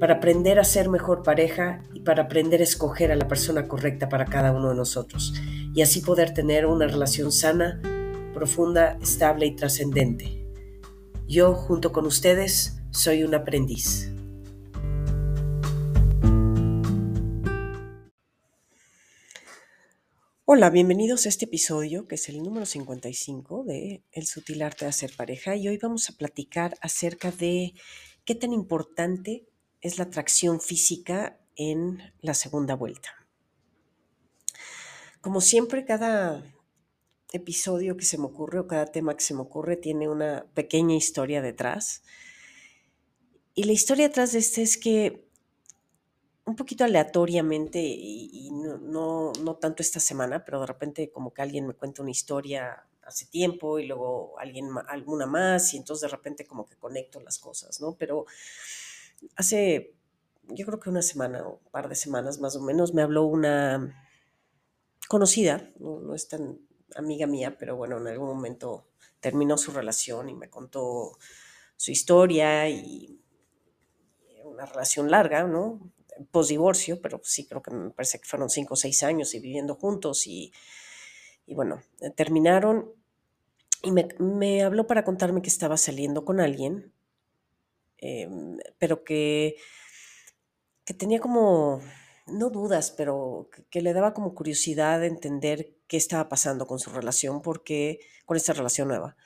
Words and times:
para 0.00 0.14
aprender 0.14 0.58
a 0.58 0.64
ser 0.64 0.88
mejor 0.88 1.22
pareja 1.22 1.82
y 1.92 2.00
para 2.00 2.22
aprender 2.22 2.62
a 2.62 2.64
escoger 2.64 3.12
a 3.12 3.16
la 3.16 3.28
persona 3.28 3.68
correcta 3.68 4.08
para 4.08 4.24
cada 4.24 4.50
uno 4.50 4.70
de 4.70 4.74
nosotros 4.74 5.34
y 5.74 5.82
así 5.82 6.00
poder 6.00 6.32
tener 6.32 6.64
una 6.64 6.86
relación 6.86 7.30
sana, 7.30 7.82
profunda, 8.32 8.96
estable 9.02 9.44
y 9.44 9.54
trascendente. 9.54 10.42
Yo, 11.28 11.52
junto 11.52 11.92
con 11.92 12.06
ustedes, 12.06 12.80
soy 12.90 13.24
un 13.24 13.34
aprendiz. 13.34 14.10
Hola, 20.46 20.70
bienvenidos 20.70 21.26
a 21.26 21.28
este 21.28 21.44
episodio 21.44 22.08
que 22.08 22.14
es 22.14 22.26
el 22.30 22.42
número 22.42 22.64
55 22.64 23.64
de 23.64 24.02
El 24.12 24.26
sutil 24.26 24.62
arte 24.62 24.86
de 24.86 24.88
hacer 24.88 25.12
pareja 25.14 25.56
y 25.56 25.68
hoy 25.68 25.76
vamos 25.76 26.08
a 26.08 26.14
platicar 26.14 26.78
acerca 26.80 27.30
de 27.30 27.74
qué 28.24 28.34
tan 28.34 28.54
importante 28.54 29.49
es 29.80 29.98
la 29.98 30.04
atracción 30.04 30.60
física 30.60 31.38
en 31.56 32.12
la 32.20 32.34
segunda 32.34 32.74
vuelta. 32.74 33.10
Como 35.20 35.40
siempre, 35.40 35.84
cada 35.84 36.42
episodio 37.32 37.96
que 37.96 38.04
se 38.04 38.18
me 38.18 38.24
ocurre 38.24 38.60
o 38.60 38.66
cada 38.66 38.86
tema 38.86 39.14
que 39.14 39.24
se 39.24 39.34
me 39.34 39.40
ocurre 39.40 39.76
tiene 39.76 40.08
una 40.08 40.46
pequeña 40.54 40.94
historia 40.96 41.42
detrás. 41.42 42.02
Y 43.54 43.64
la 43.64 43.72
historia 43.72 44.08
detrás 44.08 44.32
de 44.32 44.38
este 44.38 44.62
es 44.62 44.78
que 44.78 45.28
un 46.46 46.56
poquito 46.56 46.84
aleatoriamente 46.84 47.80
y, 47.80 48.50
no, 48.50 49.32
no, 49.32 49.56
tanto 49.56 49.82
esta 49.82 50.00
semana, 50.00 50.44
pero 50.44 50.60
de 50.60 50.66
repente 50.66 51.10
como 51.10 51.32
que 51.32 51.42
alguien 51.42 51.66
me 51.66 51.74
cuenta 51.74 52.02
una 52.02 52.10
historia 52.10 52.86
hace 53.02 53.26
tiempo 53.26 53.78
y 53.78 53.86
luego 53.86 54.38
alguien 54.38 54.70
alguna 54.88 55.26
más 55.26 55.74
y 55.74 55.76
entonces 55.76 56.02
de 56.02 56.16
repente 56.16 56.46
como 56.46 56.66
que 56.66 56.76
conecto 56.76 57.20
las 57.20 57.38
cosas, 57.38 57.80
¿no? 57.80 57.94
Pero 57.96 58.26
hace, 59.36 59.94
yo 60.48 60.66
creo 60.66 60.80
que 60.80 60.90
una 60.90 61.02
semana 61.02 61.46
o 61.46 61.60
un 61.64 61.70
par 61.70 61.88
de 61.88 61.94
semanas 61.94 62.40
más 62.40 62.56
o 62.56 62.62
menos, 62.62 62.94
me 62.94 63.02
habló 63.02 63.24
una 63.24 63.94
conocida, 65.08 65.70
no, 65.78 66.14
es 66.14 66.28
tan 66.28 66.60
amiga 66.94 67.26
mía, 67.26 67.56
pero 67.58 67.76
bueno, 67.76 67.98
en 67.98 68.06
algún 68.08 68.28
momento 68.28 68.86
terminó 69.20 69.58
su 69.58 69.72
relación 69.72 70.28
y 70.28 70.34
me 70.34 70.48
contó 70.48 71.18
su 71.76 71.90
historia 71.90 72.68
y 72.68 73.20
una 74.44 74.66
relación 74.66 75.10
larga, 75.10 75.44
¿no? 75.44 75.80
Post 76.30 76.50
divorcio, 76.50 77.00
pero 77.00 77.20
sí 77.24 77.46
creo 77.46 77.62
que 77.62 77.70
me 77.70 77.90
parece 77.90 78.18
que 78.18 78.28
fueron 78.28 78.50
cinco 78.50 78.74
o 78.74 78.76
seis 78.76 79.02
años 79.02 79.34
y 79.34 79.40
viviendo 79.40 79.74
juntos 79.74 80.26
y, 80.26 80.52
bueno, 81.46 81.82
terminaron 82.16 82.92
y 83.82 83.92
me, 83.92 84.08
me, 84.18 84.62
habló 84.62 84.86
para 84.86 85.04
contarme 85.04 85.42
que 85.42 85.48
estaba 85.48 85.76
saliendo 85.76 86.24
con 86.24 86.38
alguien 86.40 86.92
Em, 88.00 88.58
pero 88.78 89.04
que, 89.04 89.56
que 90.84 90.94
tenía 90.94 91.20
como, 91.20 91.80
no 92.26 92.50
dudas, 92.50 92.90
pero 92.90 93.50
que, 93.70 93.82
le 93.82 93.92
daba 93.92 94.14
como 94.14 94.34
curiosidad 94.34 95.00
de 95.00 95.08
entender 95.08 95.76
qué 95.86 95.96
estaba 95.96 96.28
pasando 96.28 96.66
con 96.66 96.78
su 96.78 96.90
relación, 96.90 97.42
porque, 97.42 98.00
con 98.24 98.36
esta 98.36 98.52
relación 98.52 98.88
nueva. 98.88 99.16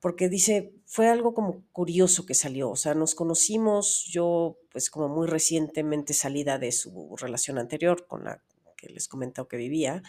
Porque 0.00 0.28
dice, 0.28 0.74
fue 0.86 1.08
algo 1.08 1.34
como 1.34 1.64
curioso 1.72 2.26
que 2.26 2.34
salió, 2.34 2.70
o 2.70 2.76
sea, 2.76 2.94
nos 2.94 3.14
conocimos, 3.14 4.04
yo 4.10 4.58
pues 4.70 4.90
como 4.90 5.08
muy 5.08 5.26
recientemente 5.26 6.14
salida 6.14 6.58
de 6.58 6.72
su 6.72 7.16
relación 7.16 7.58
anterior 7.58 8.06
con 8.06 8.24
la 8.24 8.42
que 8.76 8.88
les 8.88 9.08
comentado 9.08 9.48
que 9.48 9.56
vivía, 9.56 10.02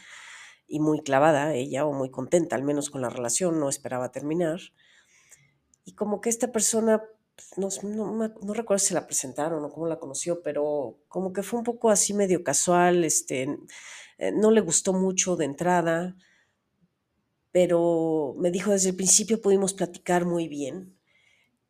y 0.67 0.79
muy 0.79 1.01
clavada 1.01 1.55
ella, 1.55 1.85
o 1.85 1.93
muy 1.93 2.11
contenta 2.11 2.55
al 2.55 2.63
menos 2.63 2.91
con 2.91 3.01
la 3.01 3.09
relación, 3.09 3.59
no 3.59 3.69
esperaba 3.69 4.11
terminar. 4.11 4.59
Y 5.83 5.93
como 5.93 6.21
que 6.21 6.29
esta 6.29 6.51
persona 6.51 7.01
no, 7.57 7.69
no, 7.83 8.53
recuerdo 8.53 8.79
si 8.79 8.93
la 8.93 9.05
presentaron 9.05 9.63
o 9.63 9.71
cómo 9.71 9.87
la 9.87 9.99
conoció, 9.99 10.41
pero 10.41 10.99
como 11.07 11.33
que 11.33 11.43
fue 11.43 11.59
un 11.59 11.65
poco 11.65 11.89
así 11.89 12.13
medio 12.13 12.43
casual, 12.43 13.03
este, 13.03 13.57
eh, 14.17 14.31
no 14.31 14.51
le 14.51 14.61
gustó 14.61 14.93
mucho 14.93 15.35
de 15.35 15.45
entrada, 15.45 16.15
pero 17.51 18.35
me 18.37 18.51
dijo 18.51 18.71
desde 18.71 18.89
el 18.89 18.95
principio 18.95 19.41
pudimos 19.41 19.73
platicar 19.73 20.25
muy 20.25 20.47
bien 20.47 20.97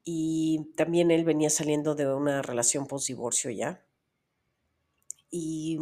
y 0.03 0.71
también 0.75 1.11
él 1.11 1.23
venía 1.23 1.49
saliendo 1.49 1.95
de 1.95 2.11
una 2.13 2.41
relación 2.41 2.87
post-divorcio 2.87 3.51
ya. 3.51 3.85
Y, 5.29 5.77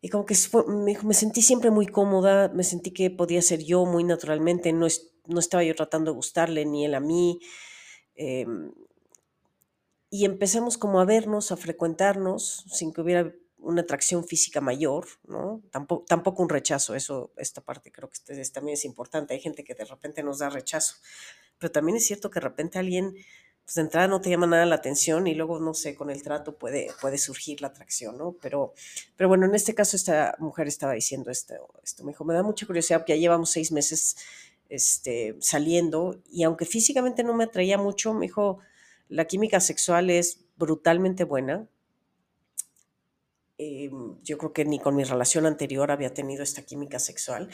y 0.00 0.08
como 0.08 0.24
que 0.24 0.34
me, 0.68 0.98
me, 1.02 1.14
sentí 1.14 1.42
siempre 1.42 1.70
muy 1.70 1.86
cómoda, 1.86 2.48
me 2.48 2.64
sentí 2.64 2.92
que 2.92 3.10
podía 3.10 3.42
ser 3.42 3.62
yo 3.62 3.84
muy 3.84 4.04
naturalmente, 4.04 4.72
no, 4.72 4.86
no 5.26 5.40
estaba 5.40 5.62
yo 5.62 5.74
tratando 5.74 6.10
de 6.10 6.16
gustarle 6.16 6.64
ni 6.64 6.84
él 6.86 6.94
a 6.94 7.00
mí. 7.00 7.40
Em, 8.18 8.72
y 10.10 10.24
empezamos 10.24 10.76
como 10.76 11.00
a 11.00 11.04
vernos, 11.04 11.52
a 11.52 11.56
frecuentarnos, 11.56 12.64
sin 12.70 12.92
que 12.92 13.00
hubiera 13.00 13.32
una 13.58 13.82
atracción 13.82 14.24
física 14.24 14.60
mayor, 14.60 15.06
¿no? 15.26 15.62
Tampoco, 15.70 16.04
tampoco 16.06 16.42
un 16.42 16.48
rechazo, 16.48 16.94
eso, 16.94 17.32
esta 17.36 17.60
parte 17.60 17.92
creo 17.92 18.08
que 18.08 18.16
este 18.16 18.52
también 18.52 18.74
es 18.74 18.84
importante. 18.84 19.34
Hay 19.34 19.40
gente 19.40 19.62
que 19.64 19.74
de 19.74 19.84
repente 19.84 20.22
nos 20.22 20.38
da 20.38 20.50
rechazo, 20.50 20.96
pero 21.58 21.70
también 21.70 21.96
es 21.96 22.06
cierto 22.06 22.30
que 22.30 22.40
de 22.40 22.44
repente 22.44 22.78
alguien, 22.78 23.14
pues 23.64 23.74
de 23.74 23.82
entrada 23.82 24.08
no 24.08 24.20
te 24.20 24.30
llama 24.30 24.46
nada 24.46 24.66
la 24.66 24.76
atención 24.76 25.26
y 25.28 25.34
luego, 25.34 25.60
no 25.60 25.74
sé, 25.74 25.94
con 25.94 26.10
el 26.10 26.22
trato 26.22 26.56
puede, 26.56 26.88
puede 27.00 27.18
surgir 27.18 27.60
la 27.60 27.68
atracción, 27.68 28.18
¿no? 28.18 28.36
Pero, 28.40 28.74
pero 29.16 29.28
bueno, 29.28 29.46
en 29.46 29.54
este 29.54 29.74
caso 29.74 29.96
esta 29.96 30.34
mujer 30.38 30.66
estaba 30.66 30.94
diciendo 30.94 31.30
esto, 31.30 31.54
esto, 31.84 32.04
me 32.04 32.12
dijo, 32.12 32.24
me 32.24 32.34
da 32.34 32.42
mucha 32.42 32.66
curiosidad 32.66 33.04
ya 33.06 33.16
llevamos 33.16 33.50
seis 33.50 33.70
meses 33.70 34.16
este, 34.68 35.36
saliendo 35.40 36.20
y 36.30 36.42
aunque 36.42 36.64
físicamente 36.64 37.24
no 37.24 37.34
me 37.34 37.44
atraía 37.44 37.78
mucho, 37.78 38.14
me 38.14 38.26
dijo, 38.26 38.58
la 39.08 39.26
química 39.26 39.60
sexual 39.60 40.10
es 40.10 40.44
brutalmente 40.56 41.24
buena. 41.24 41.68
Em, 43.56 44.16
yo 44.22 44.38
creo 44.38 44.52
que 44.52 44.64
ni 44.64 44.78
con 44.78 44.94
mi 44.94 45.04
relación 45.04 45.46
anterior 45.46 45.90
había 45.90 46.14
tenido 46.14 46.42
esta 46.42 46.62
química 46.62 46.98
sexual 46.98 47.48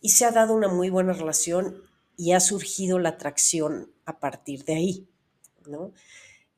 y 0.00 0.10
se 0.10 0.24
ha 0.24 0.32
dado 0.32 0.54
una 0.54 0.68
muy 0.68 0.90
buena 0.90 1.12
relación 1.12 1.82
y 2.16 2.32
ha 2.32 2.40
surgido 2.40 2.98
la 2.98 3.10
atracción 3.10 3.92
a 4.04 4.18
partir 4.18 4.64
de 4.64 4.74
ahí. 4.74 5.08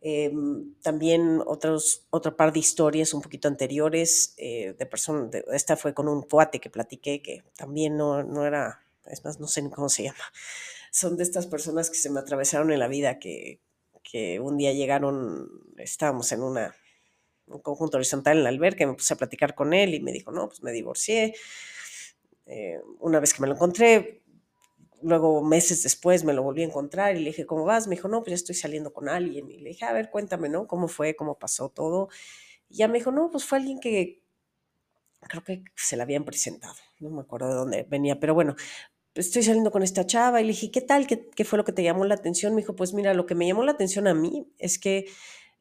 Em, 0.01 0.75
también 0.83 1.43
otros, 1.47 2.07
otra 2.11 2.37
par 2.37 2.53
de 2.53 2.61
historias 2.61 3.13
un 3.13 3.23
poquito 3.23 3.49
anteriores 3.49 4.35
eh, 4.37 4.75
de 4.79 4.87
personas, 4.87 5.31
esta 5.53 5.77
fue 5.77 5.95
con 5.95 6.09
un 6.09 6.23
cuate 6.23 6.61
que 6.61 6.71
platiqué 6.71 7.23
que 7.23 7.43
también 7.57 7.97
no, 7.97 8.23
no 8.23 8.47
era 8.47 8.86
es 9.09 9.25
más, 9.25 9.41
no 9.41 9.47
sé 9.47 9.63
ni 9.63 9.71
cómo 9.71 9.89
se 9.89 10.05
llama. 10.05 10.25
Son 10.91 11.17
de 11.17 11.23
estas 11.23 11.47
personas 11.47 11.91
que 11.91 11.97
se 11.97 12.11
me 12.11 12.21
atravesaron 12.21 12.73
en 12.73 12.79
la 12.79 12.89
vida, 12.89 13.19
que, 13.19 13.61
que 14.03 14.41
un 14.41 14.57
día 14.57 14.73
llegaron, 14.73 15.49
estábamos 15.79 16.31
en 16.33 16.43
una, 16.43 16.75
un 17.47 17.61
conjunto 17.61 17.97
horizontal 17.97 18.39
en 18.39 18.45
la 18.45 18.49
alberca, 18.51 18.87
me 18.87 18.95
puse 18.95 19.15
a 19.15 19.17
platicar 19.17 19.55
con 19.55 19.75
él 19.75 19.95
y 19.95 20.01
me 20.01 20.13
dijo, 20.13 20.31
no, 20.33 20.49
pues 20.49 20.63
me 20.63 20.73
divorcié. 20.73 21.35
Eh, 22.47 22.81
una 23.01 23.21
vez 23.21 23.35
que 23.35 23.43
me 23.43 23.49
lo 23.49 23.55
encontré, 23.55 24.23
luego 25.03 25.43
meses 25.43 25.83
después 25.83 26.25
me 26.25 26.33
lo 26.33 26.43
volví 26.43 26.63
a 26.63 26.67
encontrar 26.67 27.17
y 27.17 27.21
le 27.21 27.31
dije, 27.31 27.47
¿cómo 27.47 27.65
vas? 27.65 27.87
Me 27.87 27.97
dijo, 27.97 28.09
no, 28.09 28.21
pues 28.21 28.31
ya 28.31 28.35
estoy 28.37 28.55
saliendo 28.55 28.93
con 28.93 29.09
alguien. 29.09 29.51
Y 29.51 29.59
le 29.59 29.71
dije, 29.71 29.85
a 29.85 29.93
ver, 29.93 30.11
cuéntame, 30.11 30.49
¿no? 30.49 30.67
¿Cómo 30.67 30.89
fue? 30.89 31.17
¿Cómo 31.17 31.39
pasó 31.39 31.69
todo? 31.69 32.09
Y 32.69 32.79
ya 32.79 32.89
me 32.89 32.99
dijo, 32.99 33.13
no, 33.13 33.31
pues 33.31 33.45
fue 33.45 33.59
alguien 33.59 33.81
que 33.81 34.23
creo 35.29 35.45
que 35.45 35.65
se 35.75 35.97
la 35.97 36.05
habían 36.05 36.25
presentado, 36.25 36.75
no 37.01 37.11
me 37.11 37.21
acuerdo 37.23 37.49
de 37.49 37.55
dónde 37.55 37.87
venía, 37.89 38.21
pero 38.21 38.35
bueno, 38.35 38.55
estoy 39.17 39.43
saliendo 39.43 39.71
con 39.71 39.83
esta 39.83 40.07
chava 40.07 40.41
y 40.41 40.45
le 40.45 40.53
dije, 40.53 40.71
¿qué 40.71 40.81
tal? 40.81 41.07
¿Qué, 41.07 41.45
fue 41.45 41.59
lo 41.59 41.65
que 41.65 41.73
te 41.73 41.83
llamó 41.83 42.05
la 42.05 42.15
atención? 42.15 42.55
Me 42.55 42.63
dijo, 42.63 42.77
pues 42.77 42.93
mira, 42.93 43.15
lo 43.15 43.27
que 43.27 43.35
me 43.35 43.47
llamó 43.47 43.65
la 43.65 43.73
atención 43.73 44.07
a 44.07 44.15
mí 44.15 44.49
es 44.59 44.79
que 44.79 45.07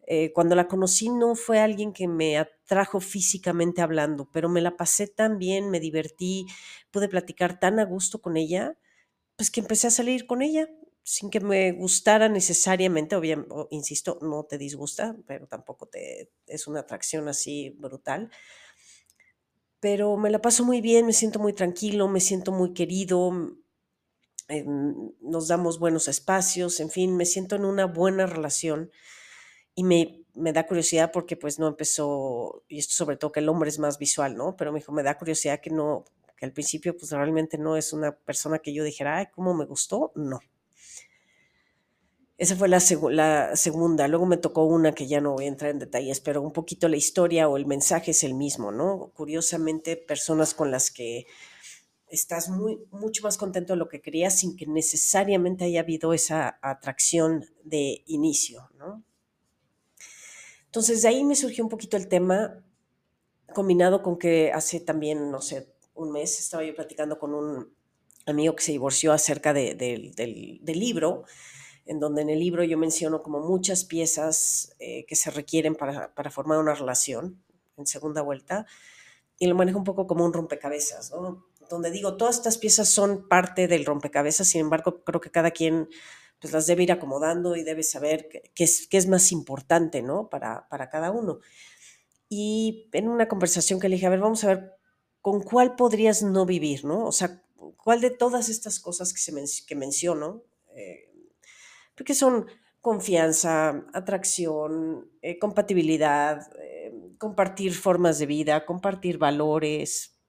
eh, 0.07 0.31
cuando 0.33 0.55
la 0.55 0.67
conocí 0.67 1.09
no 1.09 1.35
fue 1.35 1.59
alguien 1.59 1.93
que 1.93 2.07
me 2.07 2.37
atrajo 2.37 2.99
físicamente 2.99 3.81
hablando, 3.81 4.29
pero 4.31 4.49
me 4.49 4.61
la 4.61 4.77
pasé 4.77 5.07
tan 5.07 5.39
bien, 5.39 5.69
me 5.69 5.79
divertí, 5.79 6.45
pude 6.91 7.07
platicar 7.09 7.59
tan 7.59 7.79
a 7.79 7.85
gusto 7.85 8.21
con 8.21 8.37
ella, 8.37 8.77
pues 9.35 9.49
que 9.51 9.61
empecé 9.61 9.87
a 9.87 9.91
salir 9.91 10.27
con 10.27 10.41
ella 10.41 10.69
sin 11.03 11.29
que 11.29 11.39
me 11.39 11.71
gustara 11.71 12.29
necesariamente, 12.29 13.15
obviamente, 13.15 13.53
insisto, 13.69 14.17
no 14.21 14.43
te 14.45 14.57
disgusta, 14.57 15.15
pero 15.27 15.47
tampoco 15.47 15.85
te 15.85 16.31
es 16.47 16.67
una 16.67 16.79
atracción 16.81 17.27
así 17.27 17.69
brutal 17.77 18.31
pero 19.85 20.17
me 20.17 20.31
la 20.31 20.41
paso 20.41 20.65
muy 20.65 20.81
bien, 20.81 21.05
me 21.05 21.13
siento 21.13 21.37
muy 21.37 21.53
tranquilo, 21.53 22.07
me 22.07 22.19
siento 22.19 22.51
muy 22.51 22.73
querido, 22.73 23.29
mm, 23.29 23.59
em, 24.47 25.11
nos 25.21 25.47
damos 25.47 25.77
buenos 25.77 26.07
espacios, 26.07 26.79
en 26.79 26.89
fin, 26.89 27.15
me 27.15 27.23
siento 27.27 27.55
en 27.55 27.65
una 27.65 27.85
buena 27.85 28.25
relación 28.25 28.89
y 29.75 29.83
me, 29.83 30.25
me 30.33 30.53
da 30.53 30.65
curiosidad 30.65 31.11
porque 31.13 31.37
pues 31.37 31.59
no 31.59 31.67
empezó, 31.67 32.63
y 32.67 32.79
esto 32.79 32.95
sobre 32.95 33.17
todo 33.17 33.31
que 33.31 33.41
el 33.41 33.49
hombre 33.49 33.69
es 33.69 33.77
más 33.77 33.99
visual, 33.99 34.35
¿no? 34.35 34.55
Pero 34.55 34.71
me 34.71 34.79
dijo, 34.79 34.91
me 34.91 35.03
da 35.03 35.19
curiosidad 35.19 35.59
que 35.61 35.69
no, 35.69 36.05
que 36.35 36.45
al 36.47 36.51
principio 36.51 36.97
pues 36.97 37.11
realmente 37.11 37.59
no 37.59 37.77
es 37.77 37.93
una 37.93 38.11
persona 38.17 38.57
que 38.57 38.73
yo 38.73 38.83
dijera, 38.83 39.17
ay, 39.19 39.27
¿cómo 39.35 39.53
me 39.53 39.65
gustó? 39.65 40.11
No. 40.15 40.39
Esa 42.37 42.57
fue 42.57 42.67
la, 42.67 42.81
segunda. 43.55 44.07
Luego 44.09 44.25
me 44.25 44.37
tocó 44.37 44.65
una 44.65 44.93
que 44.93 45.07
ya 45.07 45.21
no 45.21 45.33
voy 45.33 45.45
a 45.45 45.47
entrar 45.47 45.71
en 45.71 45.79
detalles, 45.79 46.19
pero 46.19 46.41
un 46.41 46.51
poquito 46.51 46.89
la 46.89 46.97
historia 46.97 47.47
o 47.47 47.55
el 47.55 47.65
mensaje 47.65 48.11
es 48.11 48.23
el 48.23 48.33
mismo, 48.33 48.71
¿no? 48.71 49.11
Curiosamente, 49.13 49.95
personas 49.95 50.53
con 50.53 50.69
las 50.69 50.91
que 50.91 51.27
estás 52.09 52.49
muy, 52.49 52.79
mucho 52.91 53.23
más 53.23 53.37
contento 53.37 53.73
de 53.73 53.77
lo 53.77 53.87
que 53.87 54.01
querías 54.01 54.37
sin 54.37 54.57
que 54.57 54.67
necesariamente 54.67 55.63
haya 55.63 55.79
habido 55.79 56.13
esa 56.13 56.59
atracción 56.61 57.45
de 57.63 58.03
inicio, 58.05 58.69
¿no? 58.77 59.01
Entonces, 60.65 61.03
de 61.03 61.07
ahí 61.07 61.23
me 61.23 61.37
surgió 61.37 61.63
un 61.63 61.69
poquito 61.69 61.95
el 61.95 62.09
tema, 62.09 62.61
combinado 63.53 64.03
con 64.03 64.17
que 64.17 64.51
hace 64.51 64.81
también, 64.81 65.31
no 65.31 65.41
sé, 65.41 65.73
un 65.93 66.11
mes 66.11 66.37
estaba 66.37 66.65
yo 66.65 66.75
platicando 66.75 67.17
con 67.17 67.33
un 67.33 67.73
amigo 68.25 68.53
que 68.57 68.63
se 68.63 68.73
divorció 68.73 69.13
acerca 69.13 69.53
del, 69.53 69.77
del 69.77 70.79
libro 70.79 71.23
en 71.85 71.99
donde 71.99 72.21
en 72.23 72.29
el 72.29 72.39
libro 72.39 72.63
yo 72.63 72.77
menciono 72.77 73.21
como 73.21 73.39
muchas 73.39 73.85
piezas 73.85 74.73
eh, 74.79 75.05
que 75.05 75.15
se 75.15 75.31
requieren 75.31 75.75
para, 75.75 76.13
para, 76.13 76.31
formar 76.31 76.57
una 76.57 76.73
relación 76.73 77.41
en 77.77 77.85
segunda 77.85 78.21
vuelta, 78.21 78.65
y 79.37 79.47
lo 79.47 79.55
manejo 79.55 79.77
un 79.77 79.83
poco 79.83 80.07
como 80.07 80.25
un 80.25 80.33
rompecabezas, 80.33 81.11
¿no? 81.11 81.45
Donde 81.69 81.91
digo, 81.91 82.15
todas 82.15 82.37
estas 82.37 82.57
piezas 82.57 82.89
son 82.89 83.27
parte 83.27 83.67
del 83.67 83.85
rompecabezas, 83.85 84.47
sin 84.47 84.61
embargo, 84.61 85.03
creo 85.03 85.19
que 85.19 85.31
cada 85.31 85.51
quien 85.51 85.89
pues 86.39 86.53
las 86.53 86.67
debe 86.67 86.83
ir 86.83 86.91
acomodando 86.91 87.55
y 87.55 87.63
debe 87.63 87.83
saber 87.83 88.29
qué, 88.53 88.63
es, 88.63 88.87
qué 88.87 88.97
es, 88.97 89.07
más 89.07 89.31
importante, 89.31 90.01
¿no? 90.01 90.29
Para, 90.29 90.67
para 90.69 90.89
cada 90.89 91.11
uno. 91.11 91.39
Y 92.29 92.89
en 92.91 93.07
una 93.07 93.27
conversación 93.27 93.79
que 93.79 93.89
le 93.89 93.95
dije, 93.95 94.07
a 94.07 94.09
ver, 94.09 94.19
vamos 94.19 94.43
a 94.43 94.47
ver, 94.47 94.73
¿con 95.21 95.41
cuál 95.41 95.75
podrías 95.75 96.23
no 96.23 96.45
vivir, 96.45 96.85
¿no? 96.85 97.05
O 97.05 97.11
sea, 97.11 97.41
¿cuál 97.77 98.01
de 98.01 98.11
todas 98.11 98.49
estas 98.49 98.79
cosas 98.79 99.13
que, 99.13 99.19
se 99.19 99.33
que 99.65 99.75
menciono, 99.75 100.43
eh, 100.75 101.04
porque 101.95 102.13
son 102.13 102.45
confianza, 102.85 103.83
atracción, 103.93 105.09
eh, 105.23 105.39
compatibilidad, 105.39 106.47
eh, 106.61 106.93
compartir 107.17 107.73
formas 107.73 108.19
de 108.19 108.27
vida, 108.27 108.63
compartir 108.63 109.17
valores, 109.17 110.19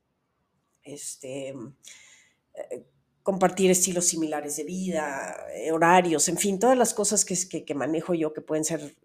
este, 0.82 1.48
eh, 1.50 2.86
compartir 3.22 3.70
estilos 3.70 4.06
similares 4.06 4.56
de 4.56 4.64
vida, 4.64 5.36
horarios, 5.70 6.30
en 6.30 6.38
fin, 6.38 6.58
todas 6.58 6.78
las 6.78 6.94
cosas 6.94 7.26
que, 7.26 7.36
que, 7.46 7.66
que 7.66 7.74
manejo 7.74 8.14
yo 8.14 8.32
que 8.32 8.40
pueden 8.40 8.64
ser 8.64 8.96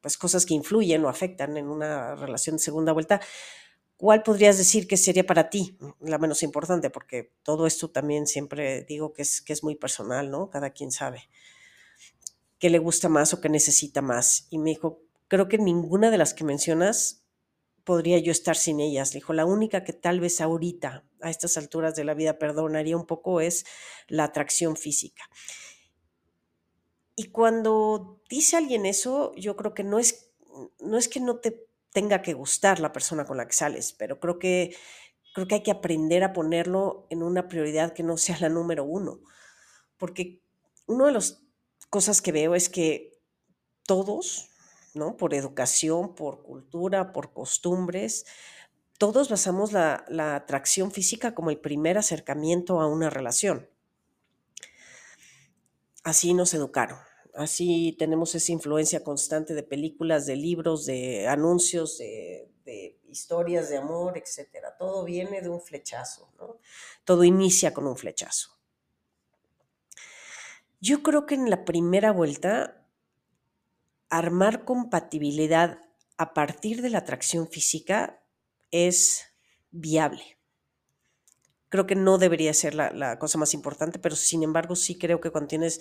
pues 0.00 0.16
cosas 0.16 0.46
que 0.46 0.54
influyen 0.54 1.04
o 1.04 1.10
afectan 1.10 1.58
en 1.58 1.68
una 1.68 2.14
relación 2.14 2.56
de 2.56 2.62
segunda 2.62 2.92
vuelta. 2.92 3.20
¿Cuál 3.98 4.22
podrías 4.22 4.56
decir 4.56 4.86
que 4.88 4.96
sería 4.96 5.26
para 5.26 5.50
ti 5.50 5.76
la 6.00 6.16
menos 6.16 6.42
importante? 6.42 6.88
Porque 6.88 7.32
todo 7.42 7.66
esto 7.66 7.90
también 7.90 8.26
siempre 8.26 8.84
digo 8.84 9.12
que 9.12 9.20
es, 9.20 9.42
que 9.42 9.52
es 9.52 9.62
muy 9.62 9.76
personal, 9.76 10.30
¿no? 10.30 10.48
Cada 10.48 10.70
quien 10.70 10.90
sabe 10.90 11.28
qué 12.64 12.70
le 12.70 12.78
gusta 12.78 13.10
más 13.10 13.34
o 13.34 13.42
qué 13.42 13.50
necesita 13.50 14.00
más. 14.00 14.46
Y 14.48 14.56
me 14.56 14.70
dijo, 14.70 15.02
creo 15.28 15.48
que 15.48 15.58
ninguna 15.58 16.10
de 16.10 16.16
las 16.16 16.32
que 16.32 16.44
mencionas 16.44 17.26
podría 17.84 18.18
yo 18.20 18.32
estar 18.32 18.56
sin 18.56 18.80
ellas. 18.80 19.12
Le 19.12 19.18
dijo, 19.18 19.34
la 19.34 19.44
única 19.44 19.84
que 19.84 19.92
tal 19.92 20.18
vez 20.18 20.40
ahorita, 20.40 21.04
a 21.20 21.28
estas 21.28 21.58
alturas 21.58 21.94
de 21.94 22.04
la 22.04 22.14
vida, 22.14 22.38
perdonaría 22.38 22.96
un 22.96 23.04
poco 23.04 23.42
es 23.42 23.66
la 24.08 24.24
atracción 24.24 24.76
física. 24.76 25.24
Y 27.16 27.24
cuando 27.24 28.22
dice 28.30 28.56
alguien 28.56 28.86
eso, 28.86 29.34
yo 29.36 29.56
creo 29.56 29.74
que 29.74 29.84
no 29.84 29.98
es, 29.98 30.30
no 30.80 30.96
es 30.96 31.10
que 31.10 31.20
no 31.20 31.40
te 31.40 31.68
tenga 31.92 32.22
que 32.22 32.32
gustar 32.32 32.80
la 32.80 32.94
persona 32.94 33.26
con 33.26 33.36
la 33.36 33.46
que 33.46 33.52
sales, 33.52 33.92
pero 33.92 34.18
creo 34.20 34.38
que, 34.38 34.74
creo 35.34 35.46
que 35.46 35.56
hay 35.56 35.62
que 35.62 35.70
aprender 35.70 36.24
a 36.24 36.32
ponerlo 36.32 37.08
en 37.10 37.22
una 37.22 37.46
prioridad 37.46 37.92
que 37.92 38.02
no 38.02 38.16
sea 38.16 38.38
la 38.40 38.48
número 38.48 38.84
uno. 38.84 39.20
Porque 39.98 40.40
uno 40.86 41.04
de 41.04 41.12
los 41.12 41.43
cosas 41.94 42.20
que 42.20 42.32
veo 42.32 42.56
es 42.56 42.68
que 42.68 43.22
todos, 43.86 44.50
¿no? 44.94 45.16
Por 45.16 45.32
educación, 45.32 46.16
por 46.16 46.42
cultura, 46.42 47.12
por 47.12 47.32
costumbres, 47.32 48.26
todos 48.98 49.28
basamos 49.28 49.70
la, 49.70 50.04
atracción 50.34 50.90
física 50.90 51.36
como 51.36 51.50
el 51.50 51.60
primer 51.60 51.96
acercamiento 51.96 52.80
a 52.80 52.88
una 52.88 53.10
relación. 53.10 53.70
Así 56.02 56.34
nos 56.34 56.52
educaron. 56.52 56.98
Así 57.32 57.94
tenemos 57.96 58.34
esa 58.34 58.50
influencia 58.50 59.04
constante 59.04 59.54
de 59.54 59.62
películas, 59.62 60.26
de 60.26 60.34
libros, 60.34 60.86
de 60.86 61.28
anuncios, 61.28 61.98
de, 61.98 62.50
de, 62.64 62.98
historias 63.08 63.68
de 63.68 63.76
amor, 63.76 64.18
etc. 64.18 64.48
Todo 64.80 65.04
viene 65.04 65.42
de 65.42 65.48
un 65.48 65.60
flechazo, 65.60 66.32
¿no? 66.40 66.58
Todo 67.04 67.22
inicia 67.22 67.72
con 67.72 67.86
un 67.86 67.96
flechazo. 67.96 68.53
Yo 70.86 71.02
creo 71.02 71.24
que 71.24 71.34
en 71.34 71.48
la 71.48 71.64
primera 71.64 72.12
vuelta, 72.12 72.86
armar 74.10 74.66
compatibilidad 74.66 75.78
a 76.18 76.34
partir 76.34 76.82
de 76.82 76.90
la 76.90 76.98
atracción 76.98 77.48
física 77.48 78.22
es 78.70 79.22
viable. 79.70 80.38
Creo 81.70 81.86
que 81.86 81.94
no 81.94 82.18
debería 82.18 82.52
ser 82.52 82.74
la, 82.74 83.18
cosa 83.18 83.38
más 83.38 83.54
importante, 83.54 83.98
pero 83.98 84.14
sin 84.14 84.42
embargo 84.42 84.76
sí 84.76 84.98
creo 84.98 85.22
que 85.22 85.30
cuando 85.30 85.48
tienes 85.48 85.80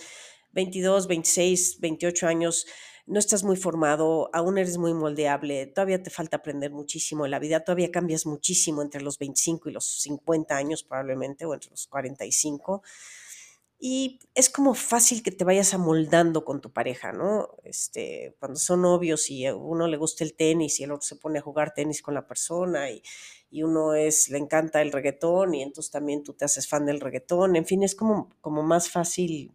22, 0.53 1.07
26, 1.07 1.81
28 1.81 2.25
años, 2.25 2.65
no 3.05 3.19
estás 3.19 3.44
muy 3.44 3.57
formado, 3.57 4.29
aún 4.31 4.57
eres 4.57 4.77
muy 4.77 4.94
moldeable, 4.94 5.65
todavía 5.65 6.01
te 6.01 6.11
falta 6.11 6.38
aprender 6.38 6.71
muchísimo 6.71 7.25
en 7.25 7.31
la 7.31 7.39
vida, 7.39 7.65
todavía 7.65 7.91
cambias 7.91 8.25
muchísimo 8.25 8.81
entre 8.81 9.01
los 9.01 9.19
25 9.19 9.67
y 9.67 9.73
los 9.73 10.01
50 10.01 10.55
años 10.55 10.81
probablemente, 10.81 11.44
o 11.44 11.53
entre 11.53 11.71
los 11.71 11.88
45 11.88 12.83
y 13.85 14.19
es 14.33 14.50
como 14.50 14.75
fácil 14.75 15.21
que 15.24 15.31
te 15.31 15.44
vayas 15.44 15.74
amoldando 15.74 16.45
con 16.45 16.62
tu 16.62 16.71
pareja, 16.71 17.12
¿no? 17.12 17.50
Este, 17.65 18.33
cuando 18.39 18.57
son 18.57 18.83
novios 18.83 19.30
y 19.30 19.45
a 19.45 19.53
uno 19.57 19.89
le 19.89 19.97
gusta 19.97 20.24
el 20.24 20.35
tenis 20.35 20.80
y 20.80 20.85
el 20.85 20.94
otro 20.94 21.06
se 21.06 21.18
pone 21.18 21.39
a 21.39 21.41
jugar 21.41 21.74
tenis 21.74 22.01
con 22.01 22.13
la 22.13 22.25
persona 22.25 22.89
y, 22.89 23.03
y 23.51 23.63
uno 23.63 23.94
es, 23.94 24.30
le 24.30 24.38
encanta 24.38 24.81
el 24.81 24.94
reggaetón 24.94 25.53
y 25.53 25.63
entonces 25.63 25.91
también 25.91 26.24
tú 26.24 26.33
te 26.33 26.45
haces 26.45 26.65
fan 26.65 26.85
del 26.85 27.01
reggaetón, 27.01 27.57
en 27.57 27.65
fin, 27.65 27.83
es 27.83 27.94
como, 27.94 28.30
como 28.39 28.63
más 28.63 28.89
fácil 28.89 29.51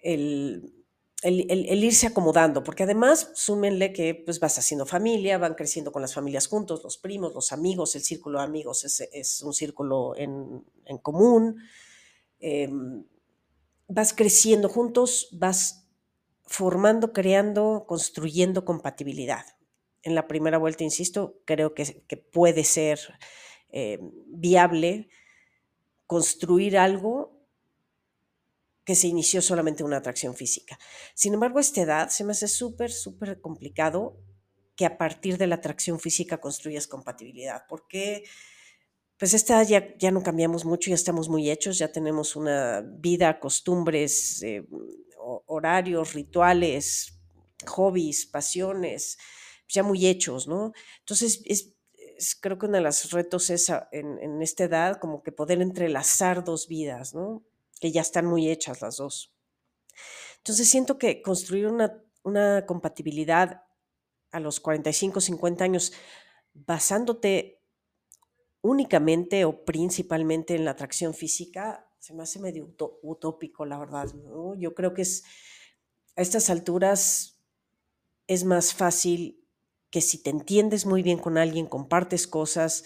el, 0.00 0.84
el, 1.22 1.46
el, 1.48 1.82
irse 1.82 2.08
acomodando, 2.08 2.62
porque 2.62 2.82
además 2.82 3.30
súmenle 3.32 3.94
que 3.94 4.14
pues 4.14 4.38
vas 4.38 4.58
haciendo 4.58 4.84
familia, 4.84 5.38
van 5.38 5.54
creciendo 5.54 5.92
con 5.92 6.02
las 6.02 6.12
familias 6.12 6.46
juntos, 6.46 6.84
los 6.84 6.98
primos, 6.98 7.32
los 7.32 7.52
amigos, 7.52 7.96
el 7.96 8.02
círculo 8.02 8.40
de 8.40 8.44
amigos 8.44 8.84
es, 8.84 9.00
es 9.14 9.40
un 9.40 9.54
círculo 9.54 10.14
en, 10.14 10.62
en 10.84 10.98
común, 10.98 11.56
Em, 12.42 13.04
vas 13.86 14.12
creciendo 14.12 14.68
juntos, 14.68 15.28
vas 15.32 15.88
formando, 16.44 17.12
creando, 17.12 17.84
construyendo 17.86 18.64
compatibilidad. 18.64 19.46
En 20.02 20.16
la 20.16 20.26
primera 20.26 20.58
vuelta, 20.58 20.82
insisto, 20.82 21.40
creo 21.44 21.72
que, 21.72 22.04
puede 22.32 22.64
ser 22.64 22.98
eh, 23.70 24.00
viable 24.26 25.08
construir 26.06 26.76
algo 26.76 27.46
que 28.84 28.96
se 28.96 29.06
inició 29.06 29.40
solamente 29.40 29.84
una 29.84 29.98
atracción 29.98 30.34
física. 30.34 30.78
Sin 31.14 31.34
embargo, 31.34 31.58
a 31.58 31.60
esta 31.60 31.82
edad 31.82 32.08
se 32.08 32.24
me 32.24 32.32
hace 32.32 32.48
súper, 32.48 32.90
súper 32.90 33.40
complicado 33.40 34.18
que 34.74 34.84
a 34.84 34.98
partir 34.98 35.38
de 35.38 35.46
la 35.46 35.54
atracción 35.56 36.00
física 36.00 36.40
construyas 36.40 36.88
compatibilidad, 36.88 37.66
porque 37.68 38.24
pues 39.22 39.34
esta 39.34 39.62
ya, 39.62 39.96
ya 39.98 40.10
no 40.10 40.20
cambiamos 40.24 40.64
mucho, 40.64 40.90
ya 40.90 40.96
estamos 40.96 41.28
muy 41.28 41.48
hechos, 41.48 41.78
ya 41.78 41.92
tenemos 41.92 42.34
una 42.34 42.80
vida, 42.80 43.38
costumbres, 43.38 44.42
eh, 44.42 44.66
horarios, 45.46 46.14
rituales, 46.14 47.20
hobbies, 47.64 48.26
pasiones, 48.26 49.18
ya 49.68 49.84
muy 49.84 50.08
hechos, 50.08 50.48
¿no? 50.48 50.72
Entonces, 50.98 51.40
es, 51.44 51.72
creo 52.40 52.58
que 52.58 52.66
uno 52.66 52.78
de 52.78 52.82
los 52.82 53.12
retos 53.12 53.48
es 53.50 53.70
en, 53.92 54.18
en, 54.18 54.42
esta 54.42 54.64
edad 54.64 54.98
como 54.98 55.22
que 55.22 55.30
poder 55.30 55.62
entrelazar 55.62 56.42
dos 56.42 56.66
vidas, 56.66 57.14
¿no? 57.14 57.44
Que 57.78 57.92
ya 57.92 58.00
están 58.00 58.26
muy 58.26 58.50
hechas 58.50 58.82
las 58.82 58.96
dos. 58.96 59.32
Entonces, 60.38 60.68
siento 60.68 60.98
que 60.98 61.22
construir 61.22 61.68
una, 61.68 62.02
una 62.24 62.66
compatibilidad 62.66 63.62
a 64.32 64.40
los 64.40 64.58
45, 64.58 65.20
50 65.20 65.62
años 65.62 65.92
basándote 66.54 67.61
únicamente 68.62 69.44
o 69.44 69.64
principalmente 69.64 70.54
en 70.54 70.64
la 70.64 70.70
atracción 70.72 71.14
física, 71.14 71.86
se 71.98 72.14
me 72.14 72.22
hace 72.22 72.38
medio 72.38 72.74
utópico, 73.02 73.66
la 73.66 73.78
verdad. 73.78 74.12
Yo 74.56 74.74
creo 74.74 74.94
que 74.94 75.02
es, 75.02 75.24
a 76.16 76.22
estas 76.22 76.50
alturas 76.50 77.40
es 78.26 78.44
más 78.44 78.72
fácil 78.72 79.44
que 79.90 80.00
si 80.00 80.22
te 80.22 80.30
entiendes 80.30 80.86
muy 80.86 81.02
bien 81.02 81.18
con 81.18 81.36
alguien, 81.36 81.66
compartes 81.66 82.26
cosas, 82.26 82.84